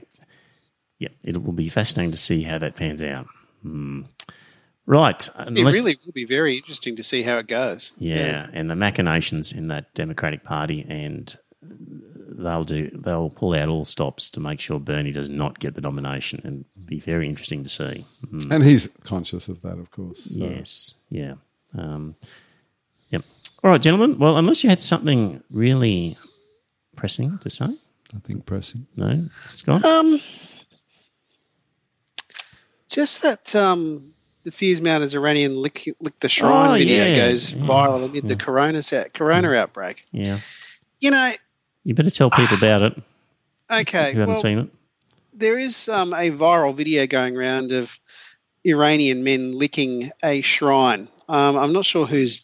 [1.00, 3.26] yeah, it will be fascinating to see how that pans out.
[3.64, 4.04] Hmm.
[4.86, 5.30] Right.
[5.38, 7.94] It really will be very interesting to see how it goes.
[7.98, 13.86] yeah, and the machinations in that Democratic Party, and they'll do they'll pull out all
[13.86, 17.70] stops to make sure Bernie does not get the nomination, and be very interesting to
[17.70, 18.06] see.
[18.26, 18.52] Mm.
[18.52, 20.24] And he's conscious of that, of course.
[20.26, 21.36] so- Yes, yeah,
[21.78, 22.16] um,
[23.12, 23.24] yep.
[23.64, 24.18] All right, gentlemen.
[24.18, 26.18] Well, unless you had something really
[26.96, 27.78] pressing to say,
[28.12, 28.88] Nothing pressing.
[28.96, 29.86] no, Scott.
[29.86, 30.20] Um,
[32.90, 34.14] just that um,
[34.44, 38.28] the Fears Mountains Iranian lick, lick the shrine Oh, video yeah, goes yeah, viral amid
[38.28, 40.06] the corona set, corona outbreak.
[40.12, 40.40] Yeah,
[41.00, 41.32] You know,
[41.84, 43.02] you better tell people about it
[43.70, 44.70] okay, you haven't well, seen it.
[45.34, 47.98] there is um, a viral video going around of
[48.66, 51.08] Iranian men licking a shrine.
[51.30, 52.44] Um, I'm not sure whose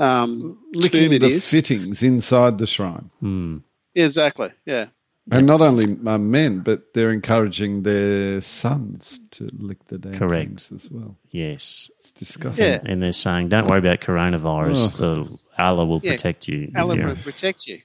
[0.00, 1.48] um, Licking tomb it the is.
[1.50, 3.10] fittings inside the shrine.
[3.20, 3.58] Hmm.
[3.94, 4.50] exactly.
[4.64, 4.86] Yeah.
[5.30, 10.48] And not only uh, men, but they're encouraging their sons to lick the damn Correct.
[10.62, 11.16] things as well.
[11.30, 12.64] Yes, It's disgusting.
[12.64, 12.80] Yeah.
[12.84, 14.96] and they're saying, "Don't worry about coronavirus.
[14.96, 17.06] The Allah will Yeah, protect you." Allah Yeah.
[17.08, 17.80] will protect you.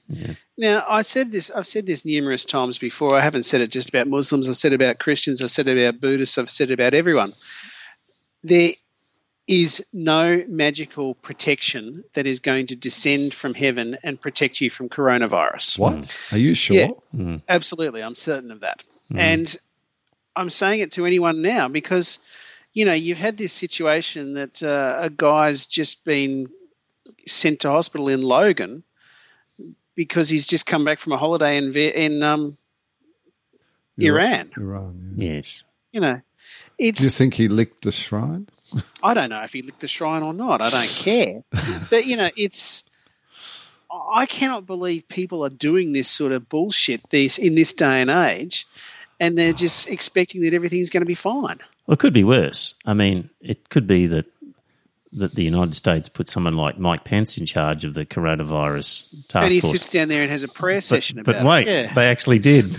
[0.56, 1.50] Now, I said this.
[1.50, 3.14] I've said this numerous times before.
[3.14, 4.48] I haven't said it just about Muslims.
[4.48, 5.42] I've said it about Christians.
[5.42, 6.38] I've said it about Buddhists.
[6.38, 7.34] I've said it about everyone.
[8.42, 8.70] There
[9.46, 14.88] is no magical protection that is going to descend from heaven and protect you from
[14.88, 15.78] coronavirus.
[15.78, 16.16] What?
[16.32, 16.96] Are you sure?
[17.12, 17.38] Yeah.
[17.48, 18.82] Absolutely, I'm certain of that.
[19.14, 19.54] And
[20.34, 22.18] I'm saying it to anyone now because,
[22.72, 26.48] you know, you've had this situation that uh, a guy's just been
[27.26, 28.82] sent to hospital in Logan
[29.94, 32.56] because he's just come back from a holiday in in um,
[33.98, 34.50] Iran.
[34.56, 35.14] Iran.
[35.16, 35.32] Yeah.
[35.34, 35.64] Yes.
[35.92, 36.20] You know,
[36.78, 36.98] it's.
[36.98, 38.48] Do you think he licked the shrine?
[39.02, 40.60] I don't know if he licked the shrine or not.
[40.60, 41.42] I don't care.
[41.90, 42.88] but you know, it's.
[44.12, 48.10] I cannot believe people are doing this sort of bullshit this in this day and
[48.10, 48.66] age,
[49.20, 51.58] and they're just expecting that everything's going to be fine.
[51.86, 52.74] Well, it could be worse.
[52.84, 54.26] I mean, it could be that
[55.12, 59.44] that the United States put someone like Mike Pence in charge of the coronavirus task
[59.44, 59.72] and he force.
[59.72, 61.70] sits down there and has a prayer session but about wait, it.
[61.86, 61.94] Yeah.
[61.94, 62.76] they actually did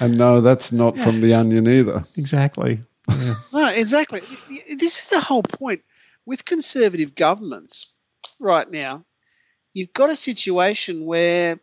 [0.00, 2.04] And no, that's not from the onion either.
[2.16, 2.82] exactly.
[3.52, 4.20] No, exactly.
[4.76, 5.82] This is the whole point
[6.26, 7.94] with conservative governments
[8.40, 9.04] right now.
[9.74, 11.58] You've got a situation where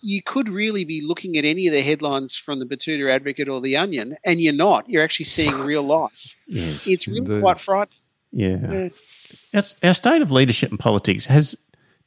[0.00, 3.60] you could really be looking at any of the headlines from the Betoota Advocate or
[3.60, 4.88] the Onion, and you're not.
[4.88, 6.36] You're actually seeing real life.
[6.46, 6.86] Yes.
[6.86, 7.40] It's really Indeed.
[7.42, 7.98] quite frightening.
[8.32, 8.72] yeah.
[8.72, 8.88] Yeah.
[9.54, 11.56] Our, our state of leadership in politics has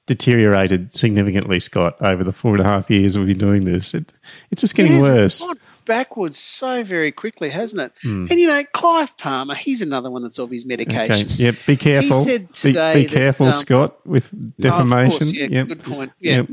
[0.05, 3.93] deteriorated significantly, Scott, over the four and a half years we've been doing this.
[3.93, 4.13] It,
[4.51, 5.25] it's just getting Yes, worse.
[5.25, 5.55] It's gone
[5.89, 7.91] backwards so very quickly, hasn't it?
[8.03, 8.27] Hmm.
[8.29, 10.69] And you know, Clive Palmer, he's another one that's off his Okay.
[10.77, 11.27] medication.
[11.31, 11.55] Yep.
[11.65, 12.23] Be careful.
[12.23, 15.05] He said Be- today be, that, careful, um, Scott, with Oh, defamation.
[15.07, 15.67] of course, yeah, Yep.
[15.67, 16.11] good point.
[16.19, 16.49] Yeah, Yep.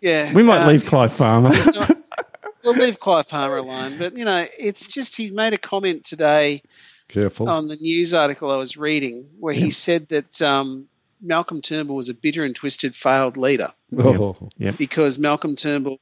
[0.00, 0.34] yeah.
[0.34, 1.50] We might uh, leave Clive Palmer.
[1.50, 1.98] Not-
[2.64, 3.96] we'll leave Clive Palmer alone.
[3.96, 6.62] But you know, it's just he made a comment today
[7.06, 7.48] Careful.
[7.48, 10.88] on the news article I was reading where he said that um,
[11.22, 14.36] Malcolm Turnbull was a bitter and twisted failed leader oh.
[14.76, 16.00] because Malcolm Turnbull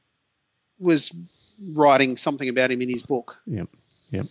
[0.79, 1.15] was
[1.61, 3.39] writing something about him in his book.
[3.45, 3.67] Yep.
[4.11, 4.27] Yep.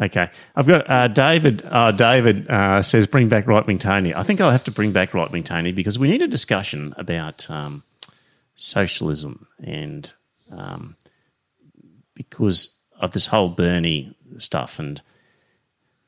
[0.00, 0.30] Okay.
[0.56, 1.62] I've got uh, David.
[1.64, 4.14] Uh, David uh, says, bring back right wing Tony.
[4.14, 6.94] I think I'll have to bring back right wing Tony because we need a discussion
[6.96, 7.84] about um,
[8.56, 10.12] socialism and
[10.50, 10.96] um,
[12.14, 14.80] because of this whole Bernie stuff.
[14.80, 15.00] And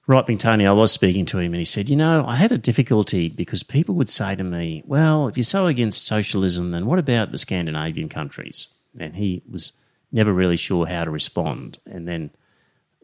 [0.09, 2.51] right wing Tony, I was speaking to him and he said, You know, I had
[2.51, 6.87] a difficulty because people would say to me, Well, if you're so against socialism, then
[6.87, 8.67] what about the Scandinavian countries?
[8.99, 9.73] And he was
[10.13, 11.79] never really sure how to respond.
[11.87, 12.31] And then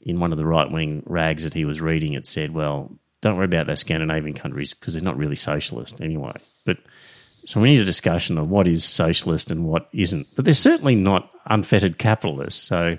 [0.02, 2.90] in one of the right wing rags that he was reading, it said, well,
[3.20, 6.32] don't worry about those Scandinavian countries because they're not really socialist anyway.
[6.64, 6.78] But
[7.30, 10.26] so we need a discussion of what is socialist and what isn't.
[10.34, 12.62] But they're certainly not unfettered capitalists.
[12.62, 12.98] So,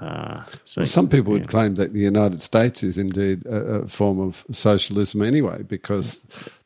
[0.00, 1.40] uh, so Well, some people yeah.
[1.40, 6.24] would claim that the United States is indeed a, a form of socialism anyway, because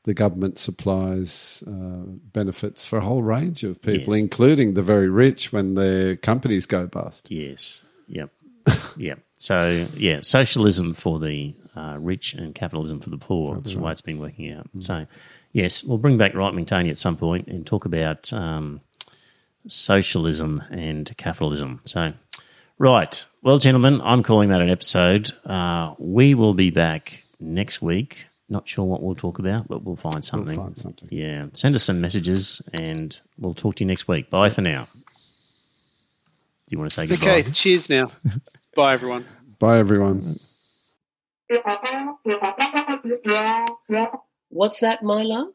[0.09, 1.71] the government supplies uh,
[2.33, 4.23] benefits for a whole range of people, Yes.
[4.25, 7.27] including the very rich when their companies go bust.
[7.31, 7.83] Yes.
[8.07, 8.31] Yep.
[8.97, 9.21] yep.
[9.37, 13.57] So yeah, socialism for the uh, rich and capitalism for the poor.
[13.57, 14.67] That's the way it's been working out.
[14.79, 15.07] So
[15.53, 18.81] yes, we'll bring back right wing Tony at some point and talk about um,
[19.67, 21.81] socialism and capitalism.
[21.85, 22.15] So
[22.79, 25.31] right, well, gentlemen, I'm calling that an episode.
[25.45, 28.27] Uh, we will be back next week.
[28.51, 30.57] Not sure what we'll talk about, but we'll find something.
[30.57, 31.09] find something.
[31.11, 34.31] Yeah, send us some messages, and we'll talk to you next week.
[34.31, 34.89] Bye for now.
[36.69, 37.39] Do you want to say goodbye?
[37.41, 38.11] Okay, cheers now.
[38.75, 39.27] Bye, everyone.
[39.59, 40.39] Bye, everyone.
[44.51, 45.55] What's that, my love?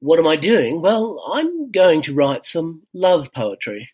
[0.00, 0.82] What am I doing?
[0.82, 3.88] Well, I'm going to write some love poetry.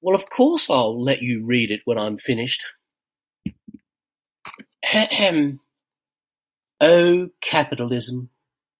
[0.00, 2.64] Well, of course I'll let you read it when I'm finished.
[4.94, 5.60] Ahem.
[6.80, 8.30] Oh, capitalism,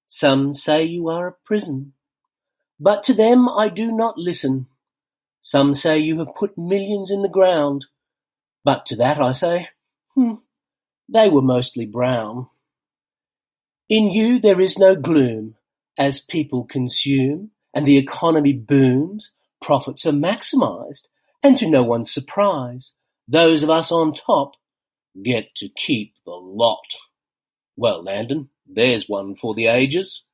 [0.08, 1.92] some say you are a prison,
[2.80, 4.68] but to them I do not listen.
[5.42, 7.86] Some say you have put millions in the ground,
[8.64, 9.68] but to that I say,
[10.14, 10.34] hmm,
[11.08, 12.48] they were mostly brown.
[13.88, 15.56] In you there is no gloom,
[15.98, 21.06] as people consume and the economy booms, profits are maximized,
[21.42, 22.94] and to no one's surprise,
[23.28, 24.52] those of us on top
[25.22, 26.96] get to keep the lot.
[27.76, 30.24] Well, Landon, there's one for the ages.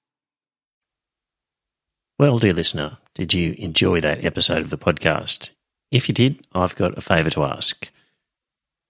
[2.18, 5.51] Well, dear listener, did you enjoy that episode of the podcast?
[5.91, 7.91] If you did, I've got a favour to ask.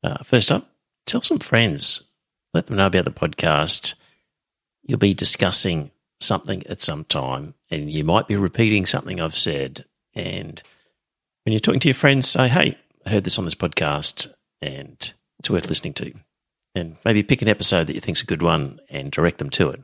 [0.02, 0.70] Uh, first up,
[1.06, 2.02] tell some friends.
[2.54, 3.94] Let them know about the podcast.
[4.84, 9.84] You'll be discussing something at some time, and you might be repeating something I've said.
[10.16, 10.60] And
[11.44, 15.12] when you're talking to your friends, say, hey, I heard this on this podcast, and
[15.38, 16.12] it's worth listening to.
[16.74, 19.70] And maybe pick an episode that you think's a good one and direct them to
[19.70, 19.80] it.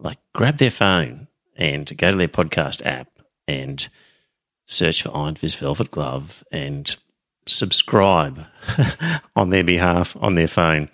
[0.00, 3.08] Like grab their phone and go to their podcast app
[3.46, 3.88] and
[4.64, 6.94] search for Iron Fist Velvet Glove and
[7.46, 8.44] subscribe
[9.36, 10.90] on their behalf on their phone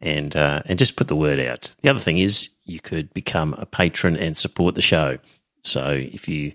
[0.00, 1.74] and uh, and just put the word out.
[1.82, 5.18] The other thing is you could become a patron and support the show.
[5.62, 6.52] So if you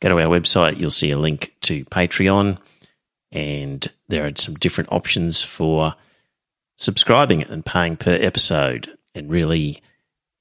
[0.00, 2.58] go to our website, you'll see a link to Patreon,
[3.32, 5.94] and there are some different options for
[6.76, 8.96] subscribing and paying per episode.
[9.14, 9.82] And really,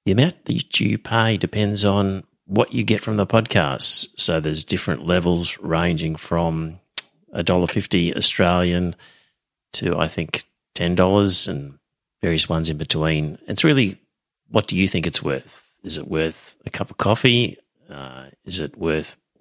[0.06, 4.20] the amount that you pay depends on what you get from the podcast.
[4.20, 6.80] So there's different levels ranging from
[7.32, 8.96] a dollar fifty Australian
[9.74, 11.80] to I think ten dollars and
[12.22, 13.40] various ones in between.
[13.48, 14.00] It's really
[14.50, 15.64] what do you think it's worth?
[15.84, 17.58] Is it worth a cup of coffee?
[17.90, 19.16] Uh, is it worth